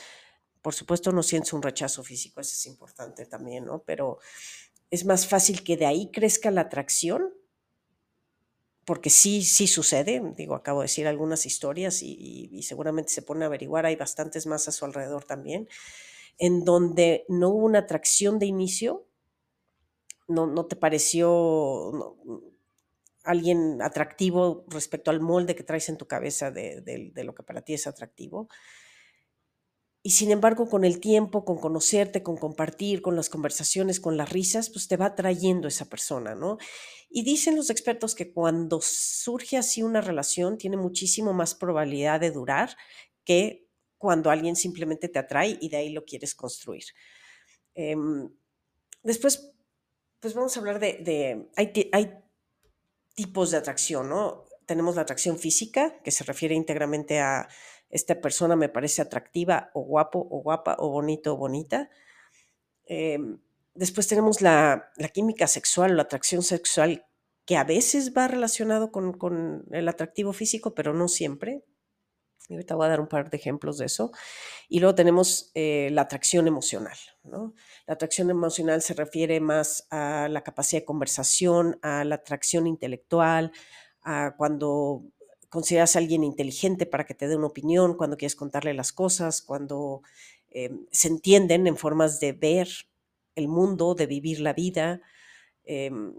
por 0.61 0.75
supuesto 0.75 1.13
no 1.13 1.23
sientes 1.23 1.53
un 1.53 1.63
rechazo 1.63 2.03
físico, 2.03 2.41
eso 2.41 2.55
es 2.55 2.67
importante 2.67 3.25
también, 3.27 3.65
¿no? 3.65 3.85
Pero 3.85 4.19
es 4.91 5.05
más 5.05 5.27
fácil 5.27 5.63
que 5.63 5.77
de 5.77 5.87
ahí 5.87 6.11
crezca 6.11 6.51
la 6.51 6.63
atracción 6.63 7.33
porque 8.87 9.11
sí, 9.11 9.43
sí 9.43 9.67
sucede, 9.67 10.23
digo, 10.37 10.55
acabo 10.55 10.81
de 10.81 10.85
decir 10.85 11.09
algunas 11.09 11.45
historias 11.45 12.03
y, 12.03 12.63
seguramente 12.63 13.13
se 13.13 13.21
pone 13.21 13.45
a 13.45 13.49
averiguar, 13.49 13.85
hay 13.85 13.97
bastantes 13.97 14.47
más 14.47 14.69
a 14.69 14.73
su 14.73 14.85
alrededor 14.85 15.25
también, 15.25 15.69
en 16.39 16.65
donde 16.65 17.25
no 17.29 17.49
hubo 17.51 17.67
una 17.67 17.81
atracción 17.81 18.39
de 18.39 18.47
inicio, 18.47 19.05
no, 20.29 20.47
no 20.47 20.67
te 20.67 20.77
pareció 20.77 22.17
alguien 23.25 23.83
atractivo 23.83 24.65
respecto 24.69 25.11
al 25.11 25.21
molde 25.21 25.57
que 25.57 25.65
traes 25.65 25.89
en 25.89 25.97
tu 25.97 26.07
cabeza 26.07 26.53
de, 26.53 26.81
de 26.81 27.25
lo 27.25 27.35
que 27.35 27.43
para 27.43 27.63
ti 27.63 27.75
es 27.75 27.89
atractivo, 27.89 28.49
y 30.07 30.11
sin 30.11 30.31
embargo, 30.31 30.69
con 30.69 30.85
el 30.85 31.01
tiempo, 31.01 31.45
con 31.45 31.59
conocerte, 31.59 32.23
con 32.23 32.37
compartir, 32.37 33.03
con 33.03 33.17
las 33.17 33.29
conversaciones, 33.29 33.99
con 33.99 34.17
las 34.17 34.31
risas, 34.31 34.71
pues 34.71 34.87
te 34.87 34.97
va 34.97 35.17
trayendo 35.17 35.67
esa 35.67 35.87
persona, 35.87 36.37
¿no? 36.37 36.59
Y 37.11 37.25
dicen 37.25 37.57
los 37.57 37.71
expertos 37.71 38.15
que 38.15 38.33
cuando 38.33 38.79
surge 38.81 39.57
así 39.57 39.83
una 39.83 40.01
relación, 40.01 40.59
tiene 40.59 40.77
muchísimo 40.77 41.33
más 41.33 41.57
probabilidad 41.57 42.21
de 42.21 42.31
durar 42.31 42.77
que 43.25 43.69
cuando 43.99 44.31
alguien 44.31 44.55
simplemente 44.55 45.09
te 45.09 45.19
atrae 45.19 45.59
y 45.61 45.71
de 45.71 45.79
ahí 45.79 45.89
lo 45.91 46.05
quieres 46.05 46.37
construir. 46.37 46.85
Em, 47.75 48.31
después, 49.03 49.55
pues 50.21 50.35
vamos 50.35 50.57
a 50.57 50.61
hablar 50.61 50.79
de, 50.79 51.49
hay, 51.57 51.91
hay 51.91 52.13
tipos 53.17 53.51
de 53.51 53.57
atracción, 53.57 54.09
¿no? 54.09 54.45
Tenemos 54.67 54.95
la 54.95 55.03
atracción 55.03 55.37
física, 55.37 56.01
que 56.05 56.13
se 56.13 56.23
refiere 56.23 56.55
íntegramente 56.55 57.19
a 57.19 57.49
esta 57.91 58.21
persona 58.21 58.57
me 58.57 58.69
parece 58.69 59.03
atractiva 59.03 59.71
o 59.75 59.83
guapo 59.83 60.27
o 60.31 60.43
guapa 60.43 60.77
o 60.79 60.91
bonito 60.91 61.35
o 61.35 61.37
bonita. 61.37 61.91
Em, 62.87 63.39
después 63.75 64.07
tenemos 64.09 64.41
la, 64.41 64.91
química 65.13 65.47
sexual 65.47 65.97
la 65.97 66.03
atracción 66.03 66.43
sexual 66.43 67.07
que 67.45 67.57
a 67.57 67.65
veces 67.65 68.13
va 68.17 68.29
relacionado 68.29 68.91
con, 68.91 69.65
el 69.71 69.89
atractivo 69.89 70.33
físico, 70.33 70.75
pero 70.75 70.95
no 70.95 71.09
siempre. 71.09 71.65
Y 72.49 72.55
ahorita 72.55 72.75
voy 72.77 72.87
a 72.87 72.91
dar 72.91 73.01
un 73.01 73.09
par 73.09 73.31
de 73.31 73.37
ejemplos 73.37 73.79
de 73.79 73.87
eso. 73.87 74.13
Y 74.69 74.81
luego 74.81 74.95
tenemos 74.95 75.51
eh, 75.55 75.91
la 75.93 76.03
atracción 76.03 76.47
emocional. 76.49 76.97
La 77.25 77.95
atracción 77.95 78.31
emocional 78.31 78.83
se 78.83 78.95
refiere 78.95 79.41
más 79.41 79.87
a 79.91 80.29
la 80.29 80.43
capacidad 80.43 80.83
de 80.83 80.87
conversación, 80.87 81.79
a 81.83 82.05
la 82.05 82.17
atracción 82.17 82.67
intelectual, 82.67 83.53
a 84.03 84.35
cuando 84.37 85.05
consideras 85.49 85.97
a 85.97 85.99
alguien 85.99 86.25
inteligente 86.25 86.87
para 86.87 87.05
que 87.07 87.15
te 87.15 87.29
dé 87.29 87.37
una 87.37 87.47
opinión, 87.47 87.97
cuando 87.97 88.17
quieres 88.17 88.37
contarle 88.37 88.75
las 88.75 88.93
cosas, 88.93 89.43
cuando 89.43 90.03
em, 90.51 90.87
se 90.91 91.09
entienden 91.09 91.67
en 91.67 91.77
formas 91.77 92.21
de 92.21 92.33
ver 92.33 92.69
el 93.35 93.49
mundo, 93.49 93.95
de 93.95 94.07
vivir 94.07 94.41
la 94.41 94.53
vida, 94.53 95.03
em, 95.65 96.15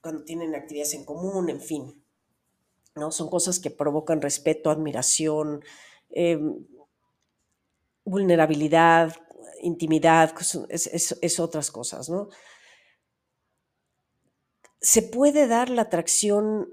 cuando 0.00 0.24
tienen 0.24 0.54
actividades 0.54 0.94
en 0.94 1.04
común, 1.04 1.50
en 1.50 1.60
fin. 1.60 2.02
¿no? 2.96 3.12
Son 3.12 3.28
cosas 3.28 3.60
que 3.60 3.70
provocan 3.70 4.22
respeto, 4.22 4.70
admiración, 4.70 5.62
em, 6.10 6.64
vulnerabilidad, 8.04 9.14
intimidad, 9.62 10.34
es, 10.68 11.16
es, 11.20 11.40
otras 11.40 11.70
cosas, 11.70 12.08
¿no? 12.08 12.28
Se 14.80 15.02
puede 15.02 15.46
dar 15.46 15.68
la 15.68 15.82
atracción 15.82 16.72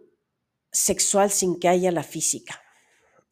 sexual 0.72 1.32
sin 1.32 1.60
que 1.60 1.68
haya 1.68 1.92
la 1.92 2.04
física. 2.04 2.62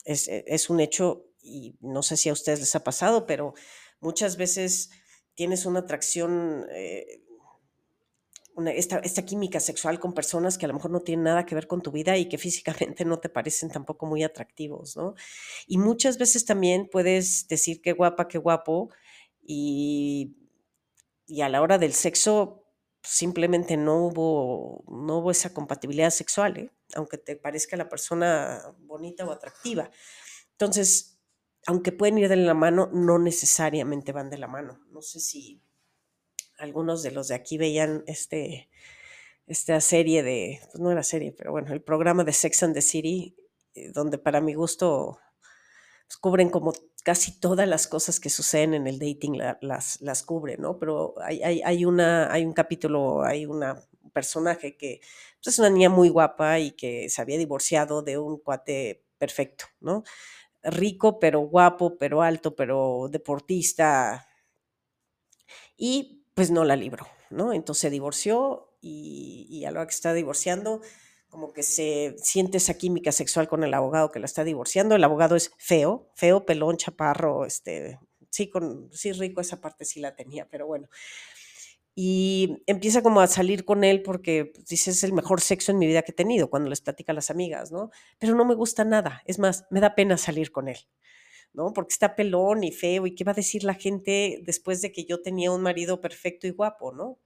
Eh, 0.05 0.43
es, 0.47 0.69
un 0.69 0.79
hecho, 0.79 1.25
y 1.41 1.75
no 1.81 2.03
sé 2.03 2.17
si 2.17 2.29
a 2.29 2.33
ustedes 2.33 2.59
les 2.59 2.75
ha 2.75 2.83
pasado, 2.83 3.25
pero 3.25 3.53
muchas 3.99 4.37
veces 4.37 4.91
tienes 5.33 5.65
una 5.65 5.79
atracción, 5.79 6.65
eh, 6.71 7.21
esta, 8.73 9.25
química 9.25 9.59
sexual 9.59 9.99
con 9.99 10.13
personas 10.13 10.57
que 10.57 10.65
a 10.65 10.69
lo 10.69 10.75
mejor 10.75 10.91
no 10.91 11.01
tienen 11.01 11.25
nada 11.25 11.45
que 11.45 11.55
ver 11.55 11.67
con 11.67 11.81
tu 11.81 11.91
vida 11.91 12.17
y 12.17 12.29
que 12.29 12.37
físicamente 12.37 13.03
no 13.03 13.19
te 13.19 13.27
parecen 13.27 13.69
tampoco 13.69 14.05
muy 14.05 14.23
atractivos, 14.23 14.95
¿no? 14.95 15.15
Y 15.67 15.77
muchas 15.77 16.17
veces 16.17 16.45
también 16.45 16.87
puedes 16.89 17.47
decir 17.49 17.81
qué 17.81 17.91
guapa, 17.91 18.27
qué 18.29 18.37
guapo, 18.37 18.89
y, 19.41 20.37
y 21.27 21.41
a 21.41 21.49
la 21.49 21.61
hora 21.61 21.77
del 21.77 21.93
sexo 21.93 22.65
simplemente 23.03 23.77
no 23.77 24.07
hubo, 24.07 24.83
no 24.87 25.17
hubo 25.19 25.31
esa 25.31 25.53
compatibilidad 25.53 26.09
sexual, 26.09 26.57
¿eh? 26.57 26.71
Aunque 26.95 27.17
te 27.17 27.35
parezca 27.35 27.77
la 27.77 27.89
persona 27.89 28.61
bonita 28.79 29.25
o 29.25 29.31
atractiva. 29.31 29.89
Entonces, 30.51 31.19
aunque 31.67 31.91
pueden 31.91 32.17
ir 32.17 32.29
de 32.29 32.35
la 32.37 32.53
mano, 32.53 32.89
no 32.93 33.19
necesariamente 33.19 34.11
van 34.11 34.29
de 34.29 34.37
la 34.37 34.47
mano. 34.47 34.79
No 34.91 35.01
sé 35.01 35.19
si 35.19 35.61
algunos 36.57 37.03
de 37.03 37.11
los 37.11 37.27
de 37.27 37.35
aquí 37.35 37.57
veían 37.57 38.03
este, 38.07 38.69
esta 39.47 39.79
serie 39.81 40.23
de, 40.23 40.59
pues 40.71 40.79
no 40.79 40.91
era 40.91 41.03
serie, 41.03 41.31
pero 41.31 41.51
bueno, 41.51 41.73
el 41.73 41.81
programa 41.81 42.23
de 42.23 42.33
Sex 42.33 42.63
and 42.63 42.73
the 42.73 42.81
City, 42.81 43.35
eh, 43.73 43.91
donde 43.91 44.17
para 44.17 44.41
mi 44.41 44.53
gusto 44.53 45.19
cubren 46.21 46.49
como 46.49 46.73
casi 47.03 47.39
todas 47.39 47.67
las 47.67 47.87
cosas 47.87 48.19
que 48.19 48.29
suceden 48.29 48.73
en 48.73 48.87
el 48.87 48.99
dating 48.99 49.37
las, 49.61 50.01
las 50.01 50.23
cubren, 50.23 50.61
¿no? 50.61 50.79
Pero 50.79 51.15
hay, 51.21 51.41
hay, 51.41 51.85
una, 51.85 52.31
hay 52.31 52.45
un 52.45 52.53
capítulo, 52.53 53.23
hay 53.23 53.45
un 53.45 53.63
personaje 54.15 54.77
que 54.77 55.01
pues, 55.43 55.53
es 55.53 55.60
una 55.60 55.69
niña 55.69 55.89
muy 55.89 56.10
guapa 56.10 56.60
y 56.60 56.72
que 56.72 57.10
se 57.10 57.22
había 57.22 57.38
divorciado 57.38 58.01
de 58.01 58.17
un 58.17 58.39
cuate 58.39 59.03
perfecto, 59.19 59.65
¿no? 59.81 60.03
Rico, 60.63 61.19
pero 61.19 61.41
guapo, 61.41 61.98
pero 61.98 62.24
alto, 62.24 62.55
pero 62.55 63.10
deportista. 63.12 64.27
Y 65.77 66.24
pues 66.34 66.50
no 66.51 66.63
la 66.63 66.75
libró, 66.75 67.05
¿no? 67.29 67.53
Entonces 67.53 67.81
se 67.81 67.89
divorció 67.89 68.77
y, 68.81 69.48
y 69.50 69.65
a 69.65 69.72
lo 69.72 69.86
que 69.86 69.93
está 69.93 70.13
divorciando, 70.13 70.81
como 71.29 71.51
que 71.53 71.63
se 71.63 72.15
siente 72.17 72.57
esa 72.57 72.77
química 72.77 73.12
sexual 73.12 73.48
con 73.48 73.63
el 73.63 73.74
abogado 73.74 74.12
que 74.12 74.19
la 74.19 74.25
está 74.25 74.43
divorciando. 74.45 74.95
El 74.95 75.03
abogado 75.03 75.36
es 75.36 75.51
feo, 75.57 76.10
feo, 76.15 76.45
pelón, 76.45 76.77
chaparro, 76.77 77.45
este, 77.45 78.00
sí, 78.31 78.50
con, 78.50 78.89
sí 78.93 79.12
rico, 79.12 79.41
esa 79.41 79.62
parte 79.62 79.86
sí 79.86 80.00
la 80.00 80.15
tenía, 80.15 80.48
pero 80.50 80.65
bueno. 80.67 80.88
Y 81.95 82.63
empieza 82.67 83.01
como 83.01 83.21
a 83.21 83.27
salir 83.27 83.65
con 83.65 83.83
él 83.85 84.03
porque 84.03 84.51
pues, 84.53 84.65
dice, 84.67 84.91
es 84.91 85.03
el 85.03 85.13
mejor 85.13 85.41
sexo 85.41 85.71
en 85.71 85.79
mi 85.79 85.87
vida 85.87 86.01
que 86.03 86.11
he 86.11 86.15
tenido, 86.15 86.49
cuando 86.49 86.69
les 86.69 86.81
platica 86.81 87.13
a 87.13 87.15
las 87.15 87.31
amigas, 87.31 87.71
¿no? 87.71 87.89
Pero 88.19 88.35
no 88.35 88.45
me 88.45 88.55
gusta 88.55 88.83
nada, 88.85 89.21
es 89.25 89.39
más, 89.39 89.65
me 89.71 89.79
da 89.79 89.95
pena 89.95 90.17
salir 90.17 90.51
con 90.51 90.67
él. 90.67 90.77
¿no? 91.53 91.73
Porque 91.73 91.93
está 91.93 92.15
pelón 92.15 92.63
y 92.63 92.71
feo, 92.71 93.07
¿y 93.07 93.15
qué 93.15 93.23
va 93.23 93.31
a 93.31 93.35
decir 93.35 93.63
la 93.63 93.75
gente 93.75 94.41
después 94.43 94.81
de 94.81 94.91
que 94.91 95.05
yo 95.05 95.21
tenía 95.21 95.51
un 95.51 95.61
marido 95.61 96.01
perfecto 96.01 96.47
y 96.47 96.51
guapo, 96.51 96.91
¿no? 96.93 97.17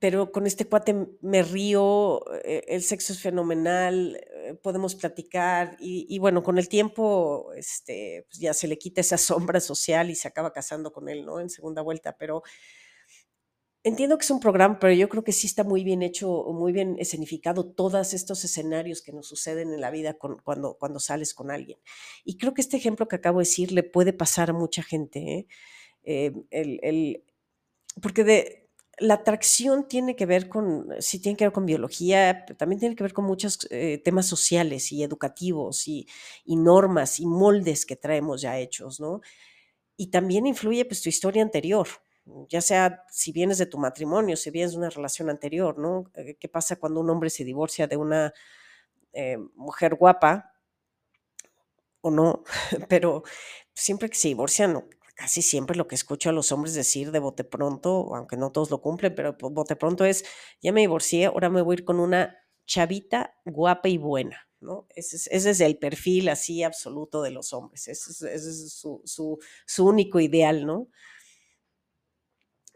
Pero 0.00 0.32
con 0.32 0.46
este 0.46 0.66
cuate 0.66 1.08
me 1.20 1.42
río, 1.42 2.22
eh, 2.44 2.64
el 2.68 2.82
sexo 2.82 3.12
es 3.12 3.20
fenomenal, 3.20 4.16
eh, 4.16 4.54
podemos 4.62 4.94
platicar 4.94 5.76
y, 5.78 6.18
bueno, 6.18 6.42
con 6.42 6.58
el 6.58 6.68
tiempo 6.68 7.52
este, 7.54 8.26
pues 8.28 8.38
ya 8.38 8.54
se 8.54 8.68
le 8.68 8.78
quita 8.78 9.00
esa 9.00 9.18
sombra 9.18 9.60
social 9.60 10.10
y 10.10 10.14
se 10.14 10.28
acaba 10.28 10.52
casando 10.52 10.92
con 10.92 11.08
él, 11.08 11.24
¿no? 11.24 11.40
En 11.40 11.50
segunda 11.50 11.82
vuelta, 11.82 12.16
pero 12.16 12.42
entiendo 13.82 14.16
que 14.16 14.24
es 14.24 14.30
un 14.30 14.40
programa, 14.40 14.78
pero 14.78 14.94
yo 14.94 15.08
creo 15.08 15.24
que 15.24 15.32
sí 15.32 15.46
está 15.46 15.62
muy 15.62 15.84
bien 15.84 16.02
hecho, 16.02 16.44
muy 16.52 16.72
bien 16.72 16.96
escenificado 16.98 17.66
todos 17.66 18.14
estos 18.14 18.42
escenarios 18.44 19.02
que 19.02 19.12
nos 19.12 19.28
suceden 19.28 19.74
en 19.74 19.80
la 19.80 19.90
vida 19.90 20.14
cuando, 20.14 20.76
cuando 20.78 21.00
sales 21.00 21.34
con 21.34 21.50
alguien. 21.50 21.78
Y 22.24 22.38
creo 22.38 22.54
que 22.54 22.62
este 22.62 22.78
ejemplo 22.78 23.08
que 23.08 23.16
acabo 23.16 23.40
de 23.40 23.42
decir 23.44 23.72
le 23.72 23.82
puede 23.82 24.12
pasar 24.14 24.50
a 24.50 24.54
mucha 24.54 24.82
gente, 24.82 25.46
¿eh? 26.02 26.32
el, 26.50 27.24
porque 28.00 28.24
de 28.24 28.63
la 28.98 29.14
atracción 29.14 29.88
tiene 29.88 30.16
que 30.16 30.26
ver 30.26 30.48
con, 30.48 30.88
sí 31.00 31.20
tiene 31.20 31.36
que 31.36 31.44
ver 31.44 31.52
con 31.52 31.66
biología, 31.66 32.44
también 32.58 32.78
tiene 32.80 32.96
que 32.96 33.02
ver 33.02 33.12
con 33.12 33.24
muchos 33.24 33.66
eh, 33.70 33.98
temas 34.04 34.26
sociales 34.26 34.92
y 34.92 35.02
educativos 35.02 35.88
y, 35.88 36.06
normas 36.46 37.20
y 37.20 37.26
moldes 37.26 37.86
que 37.86 37.96
traemos 37.96 38.40
ya 38.40 38.58
hechos, 38.58 39.00
¿no? 39.00 39.20
Y 39.96 40.08
también 40.08 40.46
influye 40.46 40.84
pues 40.84 41.02
tu 41.02 41.08
historia 41.08 41.42
anterior, 41.42 41.88
ya 42.48 42.60
sea 42.60 43.04
si 43.10 43.32
vienes 43.32 43.58
de 43.58 43.66
tu 43.66 43.78
matrimonio, 43.78 44.36
si 44.36 44.50
vienes 44.50 44.72
de 44.72 44.78
una 44.78 44.90
relación 44.90 45.30
anterior, 45.30 45.78
¿no? 45.78 46.10
Eh, 46.14 46.36
¿Qué 46.38 46.48
pasa 46.48 46.76
cuando 46.76 47.00
un 47.00 47.10
hombre 47.10 47.30
se 47.30 47.44
divorcia 47.44 47.86
de 47.86 47.96
una 47.96 48.32
eh, 49.12 49.38
mujer 49.54 49.94
guapa 49.96 50.52
o 52.00 52.10
no? 52.10 52.44
Pero 52.88 53.24
siempre 53.72 54.08
que 54.08 54.16
se 54.16 54.28
divorcian, 54.28 54.84
casi 55.14 55.42
siempre 55.42 55.76
lo 55.76 55.86
que 55.86 55.94
escucho 55.94 56.28
a 56.28 56.32
los 56.32 56.52
hombres 56.52 56.74
decir 56.74 57.12
de 57.12 57.18
bote 57.20 57.44
pronto, 57.44 58.14
aunque 58.14 58.36
no 58.36 58.52
todos 58.52 58.70
lo 58.70 58.80
cumplen, 58.80 59.14
pero 59.14 59.36
bote 59.38 59.76
pronto 59.76 60.04
es, 60.04 60.24
ya 60.60 60.72
me 60.72 60.80
divorcié, 60.80 61.26
ahora 61.26 61.50
me 61.50 61.62
voy 61.62 61.74
a 61.76 61.78
ir 61.78 61.84
con 61.84 62.00
una 62.00 62.36
chavita 62.66 63.36
guapa 63.44 63.88
y 63.88 63.98
buena, 63.98 64.48
¿no? 64.60 64.86
Ese 64.94 65.16
es, 65.30 65.60
el 65.60 65.78
perfil 65.78 66.28
así 66.28 66.62
absoluto 66.62 67.22
de 67.22 67.30
los 67.30 67.52
hombres, 67.52 67.88
ese 67.88 68.34
es, 68.34 68.72
su, 68.72 69.38
único 69.78 70.20
ideal, 70.20 70.66
¿no? 70.66 70.88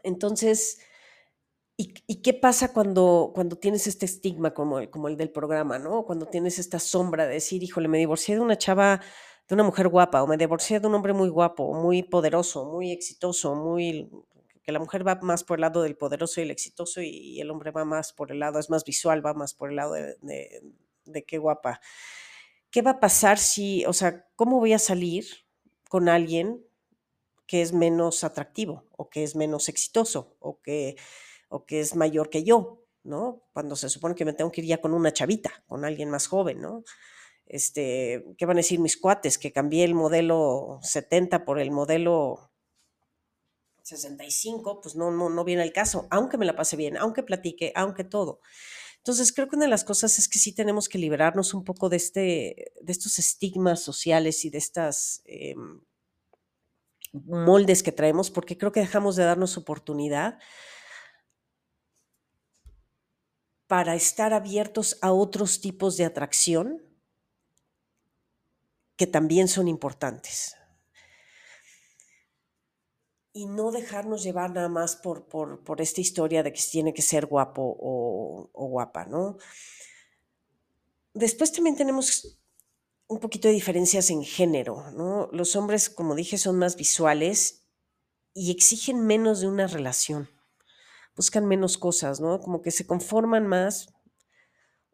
Entonces, 0.04 0.78
¿y, 1.76 2.22
qué 2.22 2.34
pasa 2.34 2.72
cuando, 2.72 3.32
cuando 3.34 3.56
tienes 3.56 3.86
este 3.88 4.06
estigma 4.06 4.54
como 4.54 4.78
el, 4.78 4.90
como 4.90 5.08
el 5.08 5.16
del 5.16 5.30
programa, 5.30 5.78
¿no? 5.78 6.04
Cuando 6.04 6.26
tienes 6.26 6.58
esta 6.58 6.78
sombra 6.78 7.26
de 7.26 7.34
decir, 7.34 7.62
híjole, 7.64 7.88
me 7.88 7.98
divorcié 7.98 8.36
de 8.36 8.42
una 8.42 8.58
chava 8.58 9.00
de 9.48 9.54
una 9.54 9.64
mujer 9.64 9.88
guapa 9.88 10.22
o 10.22 10.26
me 10.26 10.36
divorcié 10.36 10.80
de 10.80 10.86
un 10.86 10.94
hombre 10.94 11.12
muy 11.12 11.28
guapo, 11.28 11.72
muy 11.72 12.02
poderoso, 12.02 12.66
muy 12.66 12.92
exitoso, 12.92 13.54
muy 13.54 14.10
porque 14.52 14.72
la 14.72 14.78
mujer 14.78 15.06
va 15.06 15.18
más 15.22 15.44
por 15.44 15.56
el 15.56 15.62
lado 15.62 15.82
del 15.82 15.96
poderoso 15.96 16.40
y 16.40 16.44
el 16.44 16.50
exitoso 16.50 17.00
y, 17.00 17.40
el 17.40 17.50
hombre 17.50 17.70
va 17.70 17.86
más 17.86 18.12
por 18.12 18.30
el 18.30 18.40
lado, 18.40 18.58
es 18.58 18.68
más 18.68 18.84
visual, 18.84 19.24
va 19.24 19.32
más 19.32 19.54
por 19.54 19.70
el 19.70 19.76
lado 19.76 19.94
de, 19.94 20.16
de 21.08 21.24
qué 21.24 21.38
guapa. 21.38 21.80
¿Qué 22.70 22.82
va 22.82 22.92
a 22.92 23.00
pasar 23.00 23.38
si, 23.38 23.84
o 23.86 23.94
sea, 23.94 24.26
cómo 24.36 24.58
voy 24.58 24.74
a 24.74 24.78
salir 24.78 25.24
con 25.88 26.08
alguien 26.08 26.62
que 27.46 27.62
es 27.62 27.72
menos 27.72 28.24
atractivo 28.24 28.84
o 28.96 29.08
que 29.08 29.24
es 29.24 29.34
menos 29.34 29.70
exitoso 29.70 30.36
o 30.38 30.60
que, 30.60 30.96
o 31.48 31.64
que 31.64 31.80
es 31.80 31.96
mayor 31.96 32.28
que 32.28 32.44
yo, 32.44 32.84
¿no? 33.02 33.48
Cuando 33.54 33.74
se 33.74 33.88
supone 33.88 34.14
que 34.14 34.26
me 34.26 34.34
tengo 34.34 34.52
que 34.52 34.60
ir 34.60 34.66
ya 34.66 34.80
con 34.82 34.92
una 34.92 35.12
chavita, 35.12 35.64
con 35.66 35.86
alguien 35.86 36.10
más 36.10 36.26
joven, 36.26 36.60
¿no? 36.60 36.84
Este, 37.48 38.24
¿qué 38.36 38.46
van 38.46 38.58
a 38.58 38.60
decir 38.60 38.78
mis 38.78 38.96
cuates? 38.96 39.38
Que 39.38 39.52
cambié 39.52 39.84
el 39.84 39.94
modelo 39.94 40.78
70 40.82 41.44
por 41.44 41.58
el 41.58 41.70
modelo 41.70 42.50
65, 43.82 44.80
pues 44.80 44.96
no, 44.96 45.10
no, 45.10 45.30
no 45.30 45.44
viene 45.44 45.62
el 45.62 45.72
caso, 45.72 46.06
aunque 46.10 46.36
me 46.36 46.44
la 46.44 46.56
pase 46.56 46.76
bien, 46.76 46.96
aunque 46.96 47.22
platique, 47.22 47.72
aunque 47.74 48.04
todo. 48.04 48.40
Entonces, 48.98 49.32
creo 49.32 49.48
que 49.48 49.56
una 49.56 49.64
de 49.64 49.70
las 49.70 49.84
cosas 49.84 50.18
es 50.18 50.28
que 50.28 50.38
sí 50.38 50.54
tenemos 50.54 50.88
que 50.88 50.98
liberarnos 50.98 51.54
un 51.54 51.64
poco 51.64 51.88
de, 51.88 51.96
este, 51.96 52.72
de 52.80 52.92
estos 52.92 53.18
estigmas 53.18 53.80
sociales 53.80 54.44
y 54.44 54.50
de 54.50 54.58
estas 54.58 55.22
em, 55.24 55.80
moldes 57.12 57.82
que 57.82 57.92
traemos, 57.92 58.30
porque 58.30 58.58
creo 58.58 58.72
que 58.72 58.80
dejamos 58.80 59.16
de 59.16 59.24
darnos 59.24 59.56
oportunidad 59.56 60.38
para 63.66 63.94
estar 63.94 64.34
abiertos 64.34 64.98
a 65.00 65.12
otros 65.12 65.60
tipos 65.60 65.96
de 65.96 66.04
atracción 66.04 66.87
que 68.98 69.06
también 69.06 69.48
son 69.48 69.68
importantes 69.68 70.58
y 73.32 73.46
no 73.46 73.70
dejarnos 73.70 74.24
llevar 74.24 74.50
nada 74.50 74.68
más 74.68 74.96
por, 74.96 75.28
por, 75.28 75.80
esta 75.80 76.00
historia 76.00 76.42
de 76.42 76.52
que 76.52 76.60
tiene 76.60 76.92
que 76.92 77.02
ser 77.02 77.26
guapo 77.26 77.76
o, 77.80 78.50
guapa, 78.52 79.04
¿no? 79.04 79.38
Después 81.14 81.52
también 81.52 81.76
tenemos 81.76 82.40
un 83.06 83.20
poquito 83.20 83.46
de 83.46 83.54
diferencias 83.54 84.10
en 84.10 84.24
género, 84.24 84.90
¿no? 84.90 85.28
Los 85.32 85.54
hombres, 85.54 85.88
como 85.88 86.16
dije, 86.16 86.36
son 86.36 86.58
más 86.58 86.74
visuales 86.74 87.62
y 88.34 88.50
exigen 88.50 89.06
menos 89.06 89.40
de 89.40 89.46
una 89.46 89.68
relación, 89.68 90.28
buscan 91.14 91.46
menos 91.46 91.78
cosas, 91.78 92.18
¿no? 92.20 92.40
Como 92.40 92.60
que 92.60 92.72
se 92.72 92.88
conforman 92.88 93.46
más 93.46 93.94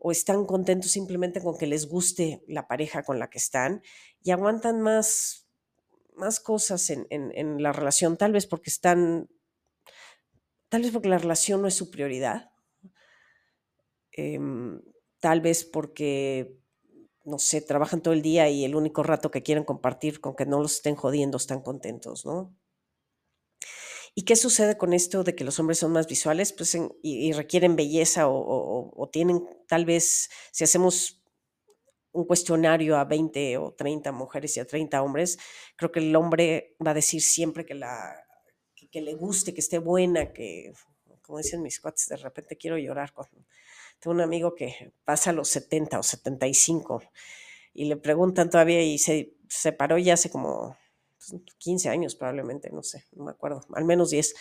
o 0.06 0.12
están 0.12 0.44
contentos 0.44 0.90
simplemente 0.90 1.40
con 1.40 1.56
que 1.56 1.66
les 1.66 1.88
guste 1.88 2.44
la 2.46 2.68
pareja 2.68 3.02
con 3.02 3.18
la 3.18 3.30
que 3.30 3.38
están 3.38 3.82
y 4.23 4.32
aguantan 4.32 4.82
más 4.82 5.49
más 6.14 6.40
cosas 6.40 6.90
en, 6.90 7.62
la 7.62 7.73
relación, 7.73 8.18
tal 8.18 8.32
vez 8.32 8.46
porque 8.46 8.68
están, 8.68 9.28
tal 10.68 10.82
vez 10.82 10.92
porque 10.92 11.08
la 11.08 11.18
relación 11.18 11.62
no 11.62 11.68
es 11.68 11.75
su 11.75 11.90
prioridad, 11.90 12.52
em, 14.12 14.80
tal 15.20 15.40
vez 15.40 15.64
porque, 15.64 16.61
no 17.25 17.38
sé, 17.38 17.62
trabajan 17.62 18.02
todo 18.02 18.12
el 18.12 18.23
día 18.23 18.49
y 18.50 18.64
el 18.64 18.76
único 18.76 19.02
rato 19.02 19.30
que 19.30 19.42
quieren 19.42 19.64
compartir 19.64 20.20
con 20.20 20.37
que 20.37 20.46
no 20.46 20.61
los 20.61 20.75
estén 20.75 20.96
jodiendo 20.96 21.38
están 21.38 21.62
contentos, 21.62 22.26
¿no? 22.26 22.54
¿Y 24.16 24.23
qué 24.23 24.37
sucede 24.37 24.78
con 24.78 24.92
esto 24.92 25.25
de 25.25 25.35
que 25.35 25.42
los 25.44 25.59
hombres 25.59 25.78
son 25.78 25.92
más 25.92 26.06
visuales? 26.06 26.52
Pues 26.52 26.76
y, 27.02 27.33
requieren 27.33 27.75
belleza 27.75 28.28
o, 28.28 29.09
tienen, 29.12 29.44
tal 29.66 29.85
vez, 29.85 30.30
si 30.52 30.62
hacemos 30.62 31.21
un 32.12 32.25
cuestionario 32.25 32.97
a 32.97 33.04
20 33.04 33.59
o 33.59 33.73
30 33.73 34.12
mujeres 34.12 34.56
y 34.56 34.61
a 34.61 34.66
30 34.66 35.02
hombres, 35.02 35.38
creo 35.76 35.90
que 35.90 35.99
el 35.99 36.14
hombre 36.14 36.76
va 36.85 36.92
a 36.92 36.94
decir 36.94 37.23
siempre 37.23 37.66
que, 37.66 37.75
la, 37.75 38.14
que, 38.92 39.00
le 39.00 39.14
guste, 39.14 39.52
que 39.52 39.61
esté 39.61 39.78
buena, 39.78 40.33
que, 40.33 40.73
como 41.23 41.38
dicen 41.38 41.62
mis 41.62 41.80
cuates, 41.80 42.06
de 42.06 42.16
repente 42.16 42.56
quiero 42.56 42.78
llorar. 42.78 43.12
tengo 43.99 44.14
un 44.14 44.21
amigo 44.21 44.54
que 44.54 44.92
pasa 45.04 45.30
a 45.30 45.33
los 45.33 45.49
70 45.49 45.99
o 45.99 46.02
75 46.04 47.02
y 47.73 47.86
le 47.86 47.97
preguntan 47.97 48.49
todavía 48.49 48.80
y 48.80 48.99
se 48.99 49.34
separó 49.49 49.99
ya 49.99 50.15
hace 50.15 50.30
como 50.30 50.76
15 51.58 51.89
pues, 51.89 51.93
años 51.93 52.15
probablemente, 52.17 52.71
no 52.71 52.82
sé, 52.82 53.04
no 53.13 53.25
me 53.25 53.30
acuerdo, 53.32 53.60
al 53.75 53.84
menos 53.84 54.10
10. 54.10 54.34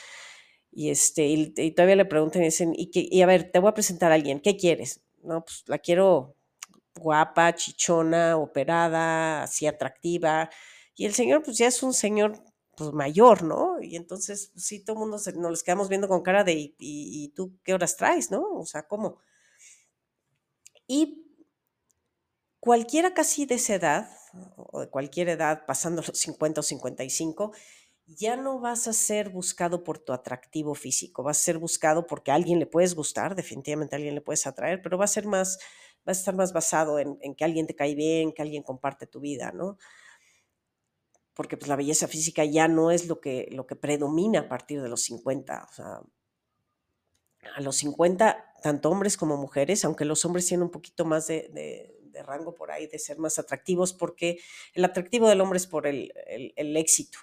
Y, 0.71 0.89
este, 0.89 1.25
y, 1.27 1.71
todavía 1.71 1.95
le 1.95 2.05
preguntan 2.05 2.41
y 2.41 2.45
dicen, 2.45 2.73
y, 2.75 2.89
y 2.93 3.21
a 3.21 3.25
ver, 3.25 3.51
te 3.51 3.59
voy 3.59 3.69
a 3.69 3.73
presentar 3.73 4.11
a 4.11 4.15
alguien, 4.15 4.39
¿qué 4.39 4.57
quieres? 4.57 5.01
No, 5.21 5.45
pues 5.45 5.63
la 5.67 5.77
quiero 5.77 6.35
guapa, 6.95 7.55
chichona, 7.55 8.37
operada, 8.37 9.43
así 9.43 9.67
atractiva. 9.67 10.49
Y 10.95 11.05
el 11.05 11.13
señor, 11.13 11.43
pues 11.43 11.57
ya 11.57 11.67
es 11.67 11.83
un 11.83 11.93
señor 11.93 12.43
pues 12.75 12.91
mayor, 12.91 13.43
¿no? 13.43 13.81
Y 13.81 13.95
entonces, 13.95 14.49
pues, 14.53 14.65
sí, 14.65 14.83
todo 14.83 14.95
el 14.95 14.99
mundo 15.01 15.17
nos 15.35 15.51
les 15.51 15.63
quedamos 15.63 15.89
viendo 15.89 16.07
con 16.07 16.23
cara 16.23 16.43
de, 16.43 16.75
¿y, 16.77 17.29
tú 17.35 17.57
qué 17.63 17.73
horas 17.73 17.97
traes, 17.97 18.31
no? 18.31 18.43
O 18.53 18.65
sea, 18.65 18.87
¿cómo? 18.87 19.19
Y 20.87 21.25
cualquiera 22.59 23.13
casi 23.13 23.45
de 23.45 23.55
esa 23.55 23.75
edad, 23.75 24.09
o 24.55 24.81
de 24.81 24.89
cualquier 24.89 25.29
edad, 25.29 25.65
pasando 25.65 26.01
los 26.01 26.17
50 26.17 26.61
o 26.61 26.63
55, 26.63 27.51
ya 28.05 28.35
no 28.35 28.59
vas 28.59 28.87
a 28.87 28.93
ser 28.93 29.29
buscado 29.29 29.83
por 29.83 29.99
tu 29.99 30.13
atractivo 30.13 30.75
físico, 30.75 31.23
vas 31.23 31.39
a 31.39 31.43
ser 31.43 31.57
buscado 31.57 32.05
porque 32.07 32.31
a 32.31 32.35
alguien 32.35 32.59
le 32.59 32.65
puedes 32.65 32.95
gustar, 32.95 33.35
definitivamente 33.35 33.95
a 33.95 33.97
alguien 33.97 34.15
le 34.15 34.21
puedes 34.21 34.45
atraer, 34.45 34.81
pero 34.81 34.97
va 34.97 35.05
a 35.05 35.07
ser 35.07 35.25
más 35.25 35.59
va 36.07 36.11
a 36.11 36.11
estar 36.11 36.35
más 36.35 36.53
basado 36.53 36.99
en, 36.99 37.17
que 37.35 37.45
alguien 37.45 37.67
te 37.67 37.75
cae 37.75 37.95
bien, 37.95 38.33
que 38.33 38.41
alguien 38.41 38.63
comparte 38.63 39.07
tu 39.07 39.19
vida, 39.19 39.51
¿no? 39.53 39.77
Porque 41.33 41.57
pues 41.57 41.69
la 41.69 41.75
belleza 41.75 42.07
física 42.07 42.45
ya 42.45 42.67
no 42.67 42.91
es 42.91 43.07
lo 43.07 43.19
que, 43.19 43.47
lo 43.51 43.65
que 43.65 43.75
predomina 43.75 44.41
a 44.41 44.49
partir 44.49 44.81
de 44.81 44.89
los 44.89 45.03
50. 45.03 45.67
O 45.69 45.73
sea, 45.73 46.01
a 47.55 47.61
los 47.61 47.77
50, 47.77 48.53
tanto 48.61 48.89
hombres 48.89 49.17
como 49.17 49.37
mujeres, 49.37 49.83
aunque 49.85 50.05
los 50.05 50.23
hombres 50.25 50.45
tienen 50.45 50.65
un 50.65 50.71
poquito 50.71 51.05
más 51.05 51.27
de, 51.27 51.92
rango 52.21 52.53
por 52.53 52.69
ahí, 52.69 52.85
de 52.85 52.99
ser 52.99 53.17
más 53.17 53.39
atractivos, 53.39 53.93
porque 53.93 54.39
el 54.73 54.85
atractivo 54.85 55.27
del 55.27 55.41
hombre 55.41 55.57
es 55.57 55.65
por 55.65 55.87
el, 55.87 56.13
el 56.27 56.77
éxito 56.77 57.17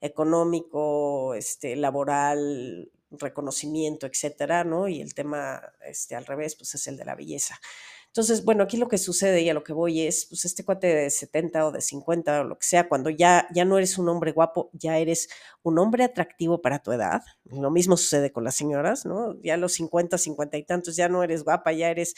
económico, 0.00 1.34
este, 1.34 1.76
laboral, 1.76 2.90
reconocimiento, 3.10 4.06
etcétera, 4.06 4.64
¿no? 4.64 4.88
Y 4.88 5.00
el 5.00 5.14
tema 5.14 5.62
este, 5.84 6.14
al 6.16 6.26
revés, 6.26 6.56
pues 6.56 6.74
es 6.74 6.86
el 6.86 6.96
de 6.96 7.04
la 7.04 7.14
belleza. 7.14 7.60
Entonces, 8.06 8.44
bueno, 8.44 8.64
aquí 8.64 8.76
lo 8.76 8.88
que 8.88 8.98
sucede 8.98 9.42
y 9.42 9.48
a 9.50 9.54
lo 9.54 9.62
que 9.62 9.72
voy 9.72 10.02
es, 10.02 10.26
pues 10.26 10.44
este 10.44 10.64
cuate 10.64 10.88
de 10.88 11.10
70 11.10 11.66
o 11.66 11.70
de 11.70 11.80
50 11.80 12.40
o 12.40 12.44
lo 12.44 12.58
que 12.58 12.66
sea, 12.66 12.88
cuando 12.88 13.08
ya, 13.08 13.46
ya 13.54 13.64
no 13.64 13.78
eres 13.78 13.98
un 13.98 14.08
hombre 14.08 14.32
guapo, 14.32 14.68
ya 14.72 14.98
eres 14.98 15.28
un 15.62 15.78
hombre 15.78 16.02
atractivo 16.02 16.60
para 16.60 16.80
tu 16.80 16.90
edad. 16.90 17.22
Lo 17.44 17.70
mismo 17.70 17.96
sucede 17.96 18.32
con 18.32 18.42
las 18.42 18.56
señoras, 18.56 19.06
¿no? 19.06 19.40
Ya 19.42 19.56
los 19.56 19.74
50, 19.74 20.18
50 20.18 20.56
y 20.58 20.64
tantos 20.64 20.96
ya 20.96 21.08
no 21.08 21.22
eres 21.22 21.44
guapa, 21.44 21.72
ya 21.72 21.88
eres, 21.88 22.16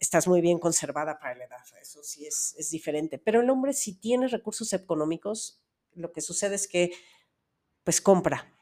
estás 0.00 0.26
muy 0.28 0.40
bien 0.40 0.58
conservada 0.58 1.18
para 1.18 1.34
la 1.36 1.44
edad. 1.44 1.64
Eso 1.80 2.02
sí 2.02 2.26
es, 2.26 2.54
es 2.58 2.70
diferente. 2.70 3.18
Pero 3.18 3.40
el 3.40 3.50
hombre, 3.50 3.72
si 3.72 3.94
tiene 3.94 4.28
recursos 4.28 4.72
económicos, 4.72 5.62
lo 5.94 6.12
que 6.12 6.20
sucede 6.20 6.54
es 6.54 6.68
que, 6.68 6.92
pues 7.84 8.00
compra 8.00 8.52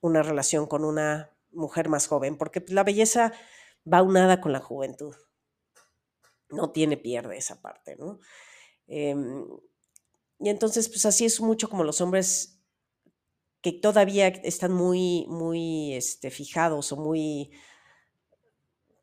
una 0.00 0.22
relación 0.22 0.66
con 0.66 0.84
una 0.84 1.30
mujer 1.50 1.88
más 1.88 2.06
joven, 2.06 2.36
porque 2.36 2.64
la 2.68 2.84
belleza 2.84 3.32
va 3.90 4.02
unada 4.02 4.40
con 4.40 4.52
la 4.52 4.60
juventud 4.60 5.14
no 6.54 6.70
tiene 6.70 6.96
pierde 6.96 7.36
esa 7.36 7.60
parte, 7.60 7.96
¿no? 7.96 8.20
Em, 8.86 9.46
y 10.38 10.48
entonces, 10.48 10.88
pues 10.88 11.04
así 11.06 11.24
es 11.24 11.40
mucho 11.40 11.68
como 11.68 11.84
los 11.84 12.00
hombres 12.00 12.60
que 13.60 13.72
todavía 13.72 14.28
están 14.28 14.72
muy, 14.72 15.26
muy 15.28 15.94
este, 15.94 16.30
fijados 16.30 16.92
o 16.92 16.96
muy, 16.96 17.50